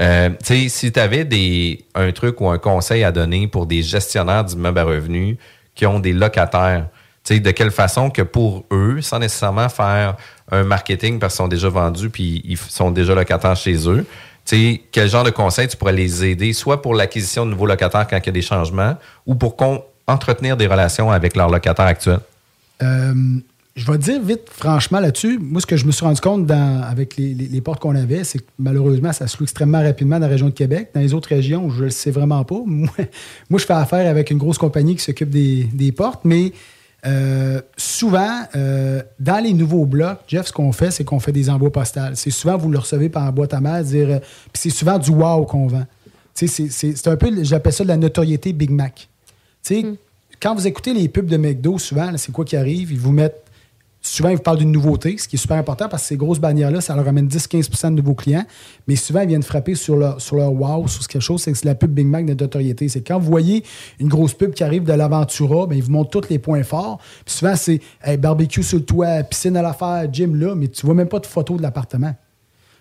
[0.00, 4.44] Euh, si tu avais des, un truc ou un conseil à donner pour des gestionnaires
[4.44, 5.36] d'immeubles à revenus
[5.74, 6.88] qui ont des locataires,
[7.30, 10.16] de quelle façon que pour eux, sans nécessairement faire
[10.50, 14.04] un marketing parce qu'ils sont déjà vendus puis ils sont déjà locataires chez eux,
[14.44, 18.18] quel genre de conseils tu pourrais les aider, soit pour l'acquisition de nouveaux locataires quand
[18.18, 22.20] il y a des changements, ou pour con- entretenir des relations avec leurs locataires actuels?
[22.82, 23.14] Euh,
[23.74, 26.44] je vais te dire vite, franchement, là-dessus, moi, ce que je me suis rendu compte
[26.46, 30.16] dans- avec les, les- portes qu'on avait, c'est que malheureusement, ça se loue extrêmement rapidement
[30.16, 30.90] dans la région de Québec.
[30.94, 32.60] Dans les autres régions, je ne le sais vraiment pas.
[32.66, 32.88] Moi,
[33.48, 36.52] moi, je fais affaire avec une grosse compagnie qui s'occupe des, des portes, mais
[37.06, 41.48] euh, souvent, euh, dans les nouveaux blocs, Jeff, ce qu'on fait, c'est qu'on fait des
[41.48, 42.16] envois postales.
[42.16, 44.20] C'est souvent, vous le recevez par boîte à mail, dire,
[44.52, 45.86] puis c'est souvent du wow qu'on vend.
[46.34, 49.08] C'est un peu, j'appelle ça de la notoriété Big Mac.
[49.64, 49.86] Tu sais,
[50.40, 52.92] quand vous écoutez les pubs de McDo, souvent, c'est quoi qui arrive?
[52.92, 53.44] Ils vous mettent.
[54.04, 56.40] Souvent, ils vous parlent d'une nouveauté, ce qui est super important parce que ces grosses
[56.40, 58.44] bannières-là, ça leur amène 10-15% de nouveaux clients.
[58.88, 61.40] Mais souvent, ils viennent frapper sur leur, sur leur wow, sur quelque chose.
[61.40, 62.88] C'est que c'est la pub Big Mac de notoriété.
[62.88, 63.62] C'est quand vous voyez
[64.00, 66.98] une grosse pub qui arrive de l'Aventura, ben, ils vous montrent tous les points forts.
[67.24, 70.84] Puis souvent, c'est hey, barbecue sur le toit, piscine à l'affaire, gym là, mais tu
[70.84, 72.12] vois même pas de photo de l'appartement.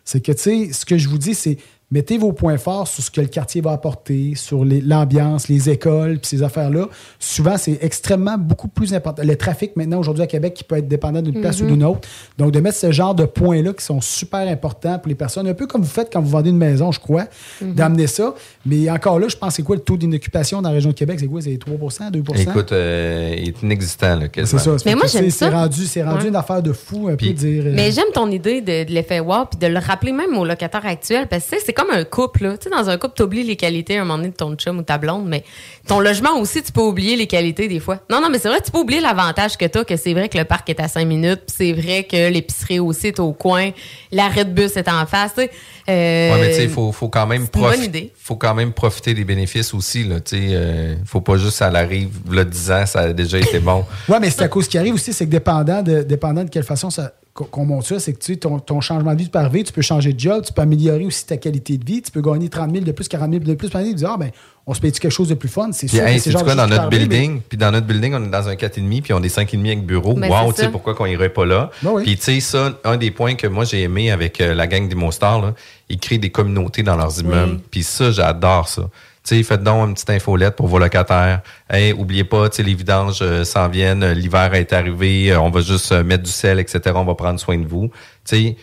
[0.04, 1.60] C'est que, tu sais, ce que je vous dis, c'est
[1.92, 6.20] mettez vos points forts sur ce que le quartier va apporter, sur l'ambiance, les écoles,
[6.20, 6.88] puis ces affaires-là.
[7.20, 9.22] Souvent, c'est extrêmement beaucoup plus important.
[9.26, 11.68] Le trafic, maintenant, aujourd'hui à Québec, qui peut être dépendant d'une place Mhm.
[11.68, 12.08] ou d'une autre.
[12.38, 15.54] Donc, de mettre ce genre de points-là qui sont super importants pour les personnes, un
[15.54, 17.26] peu comme vous faites quand vous vendez une maison, je crois,
[17.62, 17.74] Mhm.
[17.76, 18.34] d'amener ça.
[18.66, 21.18] Mais encore là, je pense, c'est quoi le taux d'inoccupation dans la région de Québec?
[21.20, 21.42] C'est quoi?
[21.42, 24.76] C'est 3% 2 Écoute, euh, il est inexistant, là, c'est ça.
[24.86, 25.50] Mais moi, j'aime C'est ça.
[25.50, 26.28] rendu, c'est rendu Ouais.
[26.30, 27.64] une affaire de fou, un Puis- peu dire.
[27.66, 30.46] euh, Mais j'aime ton idée de, de l'effet wow puis de le rappeler même aux
[30.46, 32.44] locataires actuels parce que tu sais, c'est comme un couple.
[32.44, 32.58] Là.
[32.58, 34.56] Tu sais, dans un couple, tu oublies les qualités à un moment donné de ton
[34.56, 35.44] chum ou ta blonde, mais
[35.88, 38.00] ton logement aussi, tu peux oublier les qualités des fois.
[38.10, 40.30] Non, non, mais c'est vrai, tu peux oublier l'avantage que tu as, que c'est vrai
[40.30, 43.34] que le parc est à 5 minutes, puis c'est vrai que l'épicerie aussi est au
[43.34, 43.72] coin,
[44.12, 45.34] l'arrêt de bus est en face.
[45.36, 45.52] tu sais.
[45.90, 48.14] Euh, Ouais, mais tu sais, il faut, faut quand même c'est une bonne profi- idée.
[48.18, 50.04] faut quand même profiter des bénéfices aussi.
[50.04, 53.40] Là, tu sais, euh, faut pas juste ça l'arrive, là, 10 ans, ça a déjà
[53.40, 53.84] été bon.
[54.10, 56.64] Oui, mais c'est à cause qui arrive aussi, c'est que dépendant de, dépendant de quelle
[56.64, 59.40] façon ça, qu'on monte ça, c'est que tu sais, ton, ton changement de vie peut
[59.40, 62.12] arriver, tu peux changer de job, tu peux améliorer aussi ta qualité de vie, tu
[62.12, 64.18] peux gagner 30 000 de plus, 40 000 de plus par année, tu dis, ah,
[64.20, 64.32] ben,
[64.68, 66.04] on se paye quelque chose de plus fun, c'est sûr.
[66.04, 69.02] hey, c'est quoi, dans notre building, puis dans notre building, on est dans un 4,5,
[69.02, 70.14] puis on est 5,5 avec bureau.
[70.14, 71.72] Ben, wow, tu sais, pourquoi qu'on irait pas là?
[71.82, 72.04] Ben oui.
[72.04, 74.88] Puis, tu sais, ça, un des points que moi, j'ai aimé avec euh, la gang
[74.88, 75.54] des Monstar, là,
[75.90, 77.60] ils créent des communautés dans leurs immeubles.
[77.72, 78.90] Puis ça, j'adore ça.
[79.24, 81.42] Sais, faites donc une petite infolette pour vos locataires.
[81.70, 85.52] Hey, oubliez pas, tu sais, les vidanges euh, s'en viennent, l'hiver est arrivé, euh, on
[85.52, 86.80] va juste euh, mettre du sel, etc.
[86.96, 87.92] On va prendre soin de vous.
[88.26, 88.56] Tu sais,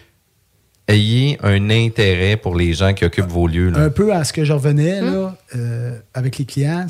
[0.88, 3.70] ayez un intérêt pour les gens qui occupent vos lieux.
[3.70, 3.80] Là.
[3.80, 6.86] Un peu à ce que je revenais là, euh, avec les clients,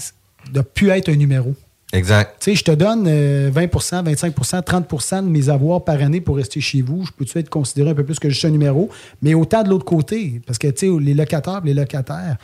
[0.52, 1.54] de plus être un numéro.
[1.92, 2.36] Exact.
[2.40, 6.36] Tu sais, je te donne euh, 20% 25% 30% de mes avoirs par année pour
[6.36, 7.04] rester chez vous.
[7.06, 8.90] Je peux-tu être considéré un peu plus que juste un numéro?
[9.22, 12.36] Mais autant de l'autre côté, parce que, tu sais, les locataires, les locataires,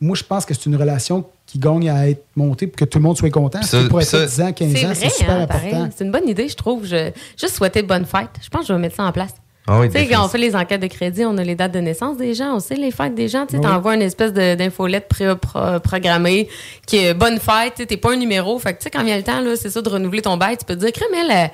[0.00, 2.98] moi, je pense que c'est une relation qui gagne à être montée pour que tout
[2.98, 3.62] le monde soit content.
[3.62, 5.88] Ça- pour être ça- 10 ans, 15 C'est ans, c'est super hein, important.
[5.96, 6.84] C'est une bonne idée, je trouve.
[6.86, 8.30] Je, juste souhaiter bonne fête.
[8.42, 9.34] Je pense que je vais mettre ça en place.
[9.66, 10.20] Ah oui, tu sais, définitivement.
[10.22, 12.54] quand on fait les enquêtes de crédit, on a les dates de naissance des gens,
[12.56, 13.46] on sait les fêtes des gens.
[13.46, 13.62] Tu sais, Oui.
[13.64, 16.48] t'envoies une espèce de- d'infolette pré- pro- programmée
[16.86, 17.74] qui est bonne fête.
[17.76, 18.58] Tu t'es pas un numéro.
[18.58, 20.58] Fait que, tu sais, quand vient le temps, là, c'est ça, de renouveler ton bail,
[20.58, 21.50] tu peux te dire, crème, elle, elle,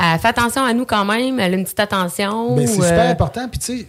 [0.00, 2.56] elle fait attention à nous quand même, elle a une petite attention.
[2.56, 3.48] Ben, c'est super euh, important.
[3.48, 3.86] Puis, tu sais,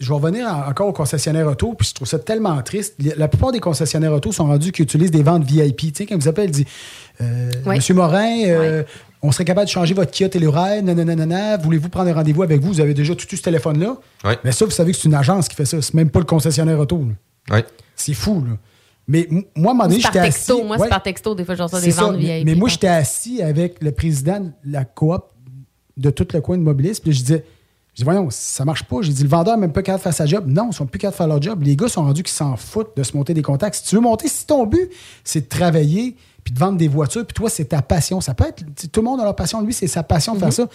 [0.00, 2.94] je vais revenir en- encore aux concessionnaires auto, puis je trouve ça tellement triste.
[3.16, 5.76] La plupart des concessionnaires auto sont rendus qui utilisent des ventes VIP.
[5.78, 6.64] Tu sais, quand ils vous appellent, ils disent
[7.20, 7.76] euh, Oui.
[7.76, 8.82] Monsieur Morin, euh,
[9.22, 12.68] on serait capable de changer votre Kia Telluride, nanana, voulez-vous prendre un rendez-vous avec vous?
[12.74, 13.96] Vous avez déjà tout eu ce téléphone-là.
[14.24, 14.32] Oui.
[14.44, 15.80] Mais ça, vous savez que c'est une agence qui fait ça.
[15.80, 16.98] C'est même pas le concessionnaire auto.
[16.98, 17.56] là.
[17.56, 17.64] Oui.
[17.94, 18.56] C'est fou, là.
[19.06, 20.54] Mais moi, à un moment donné, c'est par j'étais texto.
[20.58, 20.82] assis- Moi, ouais.
[20.84, 21.34] c'est par texto.
[21.34, 22.46] Des fois, je reçois C'est des ça, ventes mais, VIP.
[22.46, 25.24] mais moi, j'étais assis avec le président de la coop
[25.96, 26.98] de tout le coin de Mobilis.
[27.02, 27.44] Puis je disais,
[27.94, 28.96] je dis, voyons, ça marche pas.
[29.02, 30.46] J'ai dit, le vendeur même pas capable de faire sa job.
[30.48, 31.62] Non, ils sont plus capables de faire leur job.
[31.62, 33.76] Les gars sont rendus qu'ils s'en foutent de se monter des contacts.
[33.76, 34.90] Si tu veux monter, si ton but,
[35.22, 38.20] c'est de travailler puis de vendre des voitures, puis toi, c'est ta passion.
[38.20, 39.60] Ça peut être, tout le monde a leur passion.
[39.62, 40.66] Lui, c'est sa passion de faire ça.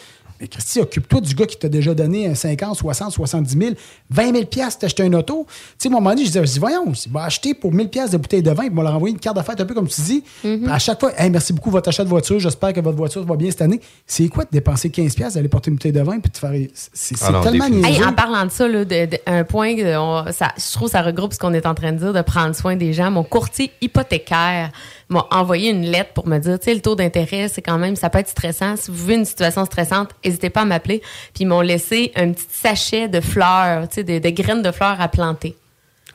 [0.42, 3.74] Mais Christy, occupe-toi du gars qui t'a déjà donné un 50, 60, 70 000,
[4.10, 5.46] 20 000 piastres, t'acheter un auto.
[5.50, 7.74] Tu sais, à un moment donné, je disais, je dis, voyons, je va acheter pour
[7.74, 9.74] 1000 piastres de bouteille de vin, puis on leur envoyer une carte d'affaires, un peu
[9.74, 10.24] comme tu dis.
[10.42, 13.26] Puis À chaque fois, Hey, merci beaucoup votre achat de voiture, j'espère que votre voiture
[13.26, 13.82] va bien cette année.
[14.08, 16.54] C'est quoi de dépenser 15 piastres, d'aller porter une bouteille de vin, puis de faire.
[16.74, 17.66] C'est c'est Ah non, tellement.
[17.86, 20.94] Hey, en parlant de ça, là, de- de- un point, on- ça, je trouve que
[20.94, 23.12] ça regroupe ce qu'on est en train de dire, de prendre soin des gens.
[23.12, 24.72] Mon courtier hypothécaire
[25.10, 27.96] m'a envoyé une lettre pour me dire, tu sais, le taux d'intérêt, c'est quand même,
[27.96, 28.76] ça peut être stressant.
[28.76, 31.00] Si vous vivez une situation stressante, n'hésitez pas à m'appeler.
[31.34, 34.72] Puis ils m'ont laissé un petit sachet de fleurs, tu sais, de, de graines de
[34.72, 35.56] fleurs à planter.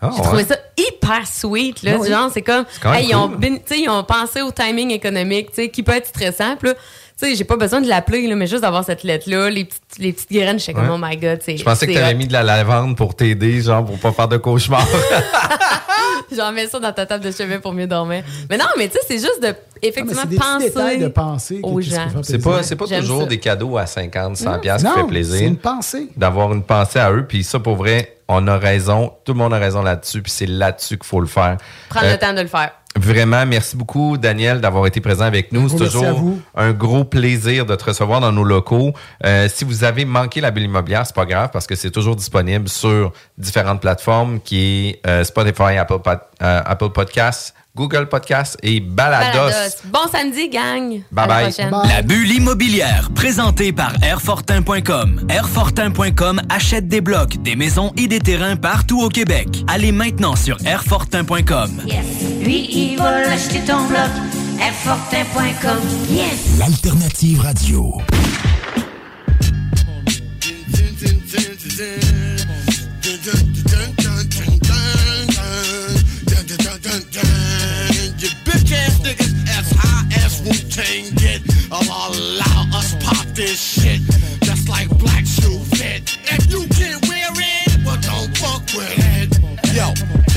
[0.01, 0.27] Ah, J'ai ouais.
[0.27, 1.83] trouvé ça hyper sweet.
[1.83, 2.09] Là, Ah oui.
[2.09, 3.37] genre, c'est comme, hey, ils, ont, cool.
[3.39, 6.57] bin- tu sais, ils ont pensé au timing économique, tu sais, qui peut être stressant.
[6.57, 6.75] Puis là,
[7.19, 9.99] tu sais, j'ai pas besoin de l'appeler, là, mais juste d'avoir cette lettre-là, les petites,
[9.99, 11.57] les petites graines, je suis comme, oh my god, c'est.
[11.57, 12.19] Je pensais que c'est tu avais hot.
[12.19, 14.87] mis de la lavande pour t'aider, genre pour pas faire de cauchemars.
[16.35, 18.25] J'en mets ça dans ta table de chevet pour mieux dormir.
[18.51, 21.81] Mais non, mais tu sais, c'est juste de, effectivement, des penser, détails de penser aux
[21.81, 22.09] gens.
[22.23, 23.27] C'est pas, c'est pas toujours ça.
[23.29, 25.39] des cadeaux à 50, 100 Non, piastres qui non, fait plaisir.
[25.39, 26.09] c'est une pensée.
[26.17, 27.25] D'avoir une pensée à eux.
[27.29, 29.13] Puis ça, pour vrai, on a raison.
[29.25, 30.23] Tout le monde a raison là-dessus.
[30.23, 31.59] Puis c'est là-dessus qu'il faut le faire.
[31.91, 32.73] Prendre Euh, le temps de le faire.
[32.97, 35.69] Vraiment, merci beaucoup, Daniel, d'avoir été présent avec nous.
[35.69, 36.03] C'est toujours
[36.55, 38.93] un gros plaisir de te recevoir dans nos locaux.
[39.25, 42.15] Euh, si vous avez manqué la bulle immobilière, c'est pas grave parce que c'est toujours
[42.15, 48.57] disponible sur différentes plateformes qui est euh, Spotify, Apple, Pod- euh, Apple Podcasts, Google Podcasts
[48.63, 49.51] et Balados.
[49.51, 49.77] Balados.
[49.87, 51.03] Bon samedi, gang.
[51.11, 51.53] Bye bye.
[51.89, 55.27] La bulle immobilière, présentée par Airfortin.com.
[55.29, 59.65] Airfortin.com achète des blocs, des maisons et des terrains partout au Québec.
[59.67, 61.83] Allez maintenant sur Airfortin.com.
[61.85, 62.07] Yes.
[62.45, 64.11] Lui, il va l'acheter ton bloc.
[64.61, 65.81] Airfortin.com.
[66.11, 66.59] Yes.
[66.61, 68.01] L'alternative radio.
[80.45, 81.43] High as Wu Tang get.
[81.73, 84.01] Allah allow us pop this shit
[84.43, 86.19] just like black shoe fit.
[86.25, 89.39] If you can wear it, well don't fuck with it.
[89.75, 89.93] Yo,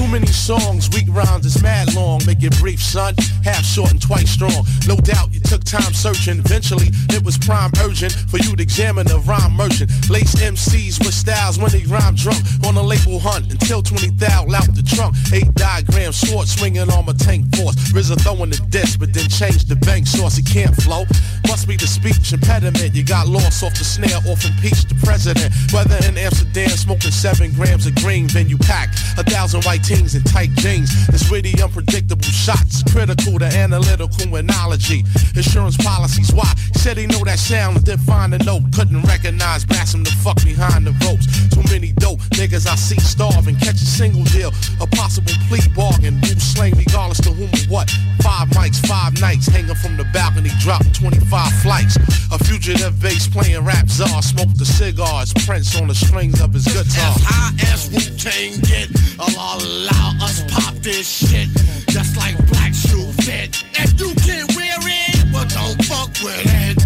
[0.07, 2.21] too many songs, weak rhymes, it's mad long.
[2.25, 3.13] Make it brief, son.
[3.43, 4.65] Half short and twice strong.
[4.87, 6.39] No doubt you took time searching.
[6.39, 9.91] Eventually, it was prime urgent for you to examine the rhyme merchant.
[10.09, 14.43] Lace MCs with styles when they rhyme drunk on a label hunt until 20 thou
[14.55, 15.15] out the trunk.
[15.33, 17.75] Eight diagram, sword swinging on my tank force.
[17.91, 20.35] RZA throwing the disc, but then changed the bank source.
[20.35, 21.03] He can't flow.
[21.47, 22.95] Must be the speech impediment.
[22.95, 25.53] You got lost off the snare, off impeached the president.
[25.71, 30.15] Whether in Amsterdam, smoking seven grams of green, then you pack a thousand white teens
[30.15, 30.89] in tight jeans.
[31.09, 35.03] It's really unpredictable shots, critical to analytical analogy.
[35.35, 36.51] Insurance policies, why?
[36.75, 40.37] Said he know that sound, didn't find a note, couldn't recognize, blast him the fuck
[40.43, 41.25] behind the ropes.
[41.49, 46.17] Too many dope niggas I see starving, catch a single deal, a possible plea bargain,
[46.19, 47.89] who slang regardless to whom or what.
[48.21, 51.97] Five mics, five nights, hanging from the balcony, dropping 25 flights.
[52.31, 56.65] A fugitive bass playing rap czar, smoked the cigars, Prince on the strings of his
[56.65, 56.83] guitar.
[56.85, 58.89] As high as Wu Tang get,
[59.19, 61.49] Allah allow us pop this shit
[61.89, 63.63] just like black shoe fit.
[63.73, 66.77] If you can wear it, well don't fuck with it.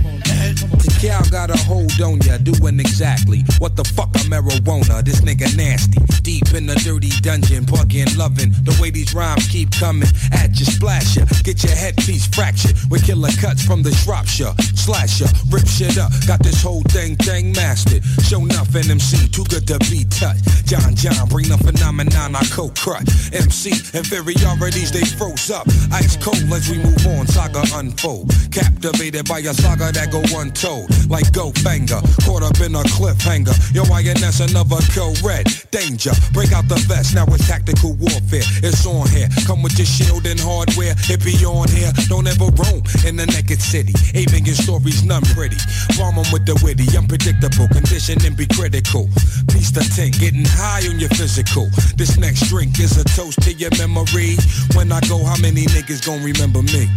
[0.77, 5.03] The cow got a hold on ya, doing exactly what the fuck a marijuana.
[5.03, 5.97] This nigga nasty.
[6.21, 10.67] Deep in the dirty dungeon, bugging, loving the way these rhymes keep coming at you,
[10.77, 11.25] ya.
[11.41, 14.53] Get your headpiece fractured with killer cuts from the Shropshire.
[14.75, 16.11] Slash ya, rip shit up.
[16.27, 18.03] Got this whole thing, thing mastered.
[18.21, 20.45] Show nothing MC, too good to be touched.
[20.69, 23.09] John John, bring the phenomenon, I co crut.
[23.33, 25.65] MC, inferiorities, they froze up.
[25.91, 28.29] Ice cold as we move on, saga unfold.
[28.51, 30.90] Captivated by a saga that go untold.
[31.09, 33.55] Like Go Banger, caught up in a cliffhanger.
[33.73, 35.45] Yo, INS, another co red.
[35.71, 38.47] Danger, break out the vest, now it's tactical warfare.
[38.63, 39.27] It's on here.
[39.45, 40.95] Come with your shield and hardware.
[41.09, 41.91] It be on here.
[42.07, 43.93] Don't ever roam in the naked city.
[44.15, 45.57] Aiming in stories, none pretty.
[45.97, 47.67] Bomb with the witty, unpredictable.
[47.69, 49.07] Condition and be critical.
[49.51, 51.67] Piece the tank, getting high on your physical.
[51.95, 54.35] This next drink is a toast to your memory.
[54.75, 56.89] When I go, how many niggas gon' remember me?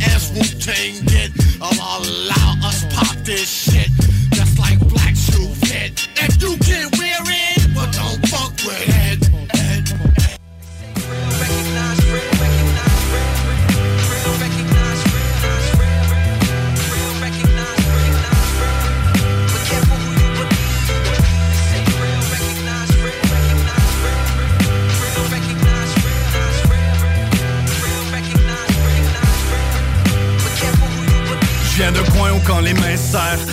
[0.00, 1.30] As high as Wu Tang get,
[1.60, 3.87] I'll allow us pop this shit.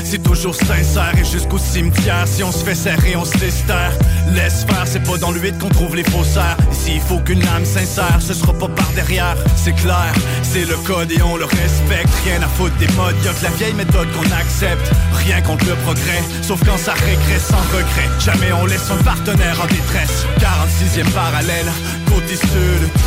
[0.04, 2.28] C'est toujours sincère et jusqu'au cimetière.
[2.28, 3.92] Si on se fait serrer, on se taire.
[4.34, 6.58] Laisse faire, c'est pas dans le 8 qu'on trouve les faussaires.
[6.72, 9.38] Ici, il faut qu'une âme sincère, ce sera pas par derrière.
[9.56, 12.14] C'est clair, c'est le code et on le respecte.
[12.26, 14.92] Rien à foutre des modes, y'a que la vieille méthode qu'on accepte.
[15.14, 18.10] Rien contre le progrès, sauf quand ça régresse sans regret.
[18.20, 20.26] Jamais on laisse un partenaire en détresse.
[20.40, 21.72] 46e parallèle,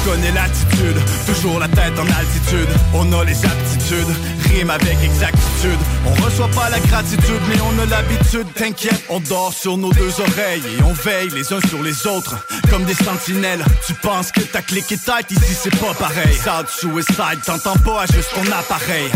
[0.05, 0.97] connais l'attitude.
[1.27, 4.15] Toujours la tête en altitude, on a les aptitudes.
[4.51, 5.79] Rime avec exactitude.
[6.07, 8.47] On reçoit pas la gratitude, mais on a l'habitude.
[8.55, 12.37] T'inquiète, on dort sur nos deux oreilles et on veille les uns sur les autres
[12.71, 13.65] comme des sentinelles.
[13.87, 16.35] Tu penses que ta clique est tight, ici c'est pas pareil.
[16.43, 19.11] Sad suicide, t'entends pas, juste ton appareil.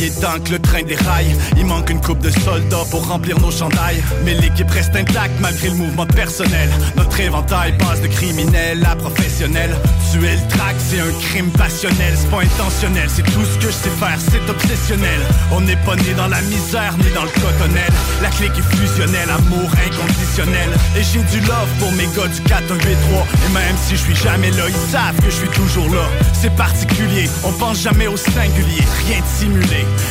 [0.00, 4.02] Et tant le train déraille Il manque une coupe de soldats pour remplir nos chandails.
[4.24, 6.68] Mais l'équipe reste intacte malgré le mouvement personnel.
[6.96, 9.70] Notre éventail passe de criminel à professionnel.
[10.10, 12.14] Tuer le track c'est un crime passionnel.
[12.16, 15.20] C'est pas intentionnel, c'est tout ce que je sais faire, c'est obsessionnel.
[15.52, 17.92] On n'est pas né dans la misère ni dans le cotonnel.
[18.22, 20.70] La clique est fusionnelle, amour inconditionnel.
[20.96, 23.96] Et j'ai du love pour mes gars du 4, 1, 8, 3 Et même si
[23.96, 26.08] je suis jamais là, ils savent que je suis toujours là.
[26.32, 28.82] C'est particulier, on pense jamais au singulier.
[29.06, 29.26] Rien de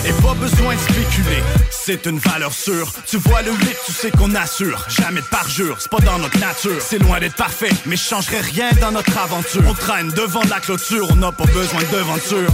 [0.06, 1.42] et pas besoin de spéculer.
[1.72, 4.86] C'est une valeur sûre, tu vois le 8, tu sais qu'on assure.
[4.90, 6.82] Jamais de parjure, c'est pas dans notre nature.
[6.82, 9.64] C'est loin d'être parfait, mais je changerai rien dans notre aventure.
[9.68, 12.52] On traîne devant la clôture, on n'a pas besoin de devanture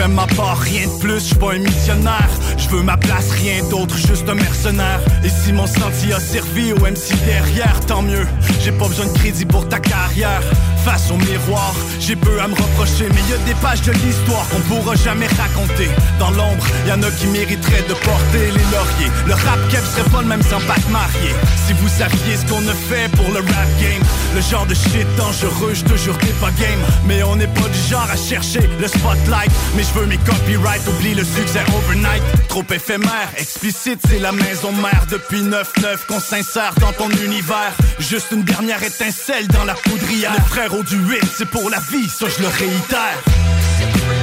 [0.00, 2.30] Fait ma part, rien de plus, je pas un missionnaire.
[2.56, 5.00] Je veux ma place, rien d'autre, juste un mercenaire.
[5.22, 8.26] Et si mon sentier a servi au MC derrière, tant mieux.
[8.62, 10.40] J'ai pas besoin de crédit pour ta carrière.
[10.84, 14.48] Face au miroir, j'ai peu à me reprocher, mais y a des pages de l'histoire
[14.48, 15.90] qu'on pourra jamais raconter.
[16.18, 19.12] Dans l'ombre, y en a qui mériteraient de porter les lauriers.
[19.26, 21.34] Le rap cap serait pas le même sans pas marié.
[21.66, 24.02] Si vous saviez ce qu'on a fait pour le rap game,
[24.34, 26.80] le genre de shit dangereux, je te jure t'es pas game.
[27.06, 29.52] Mais on n'est pas du genre à chercher le spotlight.
[29.92, 32.22] Je veux mes copyrights, oublie le succès overnight.
[32.48, 37.72] Trop éphémère, explicite, c'est la maison mère depuis 9-9 qu'on s'insère dans ton univers.
[37.98, 40.32] Juste une dernière étincelle dans la poudrière.
[40.34, 44.19] Le frérot du 8, c'est pour la vie, ça je le réitère.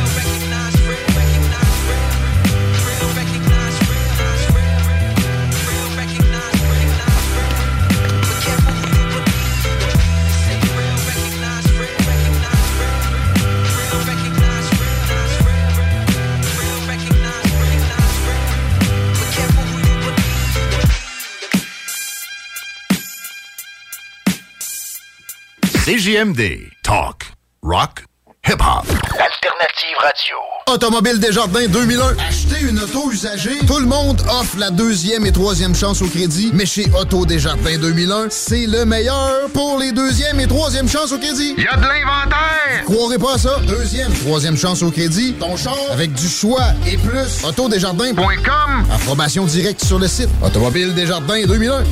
[26.08, 26.70] CJMD.
[26.84, 28.06] Talk, rock,
[28.48, 28.86] hip-hop.
[28.88, 30.36] Alternative radio.
[30.68, 32.16] Automobile Desjardins 2001.
[32.30, 33.58] Acheter une auto usagée.
[33.68, 36.52] Tout le monde offre la deuxième et troisième chance au crédit.
[36.54, 41.18] Mais chez Auto Desjardins 2001, c'est le meilleur pour les deuxième et troisième chances au
[41.18, 41.56] crédit.
[41.58, 42.86] Y a de l'inventaire!
[42.86, 43.60] Croirez pas à ça.
[43.68, 45.34] Deuxième, troisième chance au crédit.
[45.34, 47.44] Ton char avec du choix et plus.
[47.44, 48.86] Autodesjardins.com.
[48.94, 50.30] Approbation directe sur le site.
[50.42, 51.84] Automobile Desjardins 2001.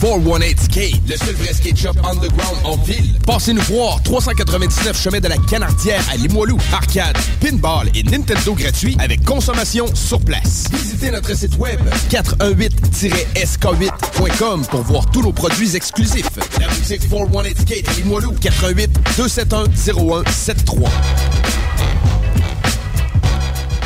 [0.00, 3.14] 418 Skate, le seul vrai skate shop underground en ville.
[3.26, 6.58] Passez-nous voir, 399 chemin de la Canardière à Limoilou.
[6.72, 10.64] Arcade, pinball et Nintendo gratuit avec consommation sur place.
[10.72, 11.80] Visitez notre site web
[12.10, 16.28] 418-sk8.com pour voir tous nos produits exclusifs.
[16.60, 20.88] La boutique 418 Skate à Limoilou, 88 271 0173.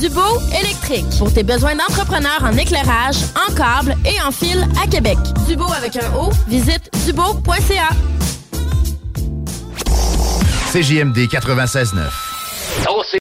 [0.00, 1.06] Dubo électrique.
[1.18, 3.16] Pour tes besoins d'entrepreneurs en éclairage,
[3.48, 5.18] en câble et en fil à Québec.
[5.46, 7.90] Dubo avec un O, visite dubo.ca.
[10.72, 12.10] CJMD 96.9.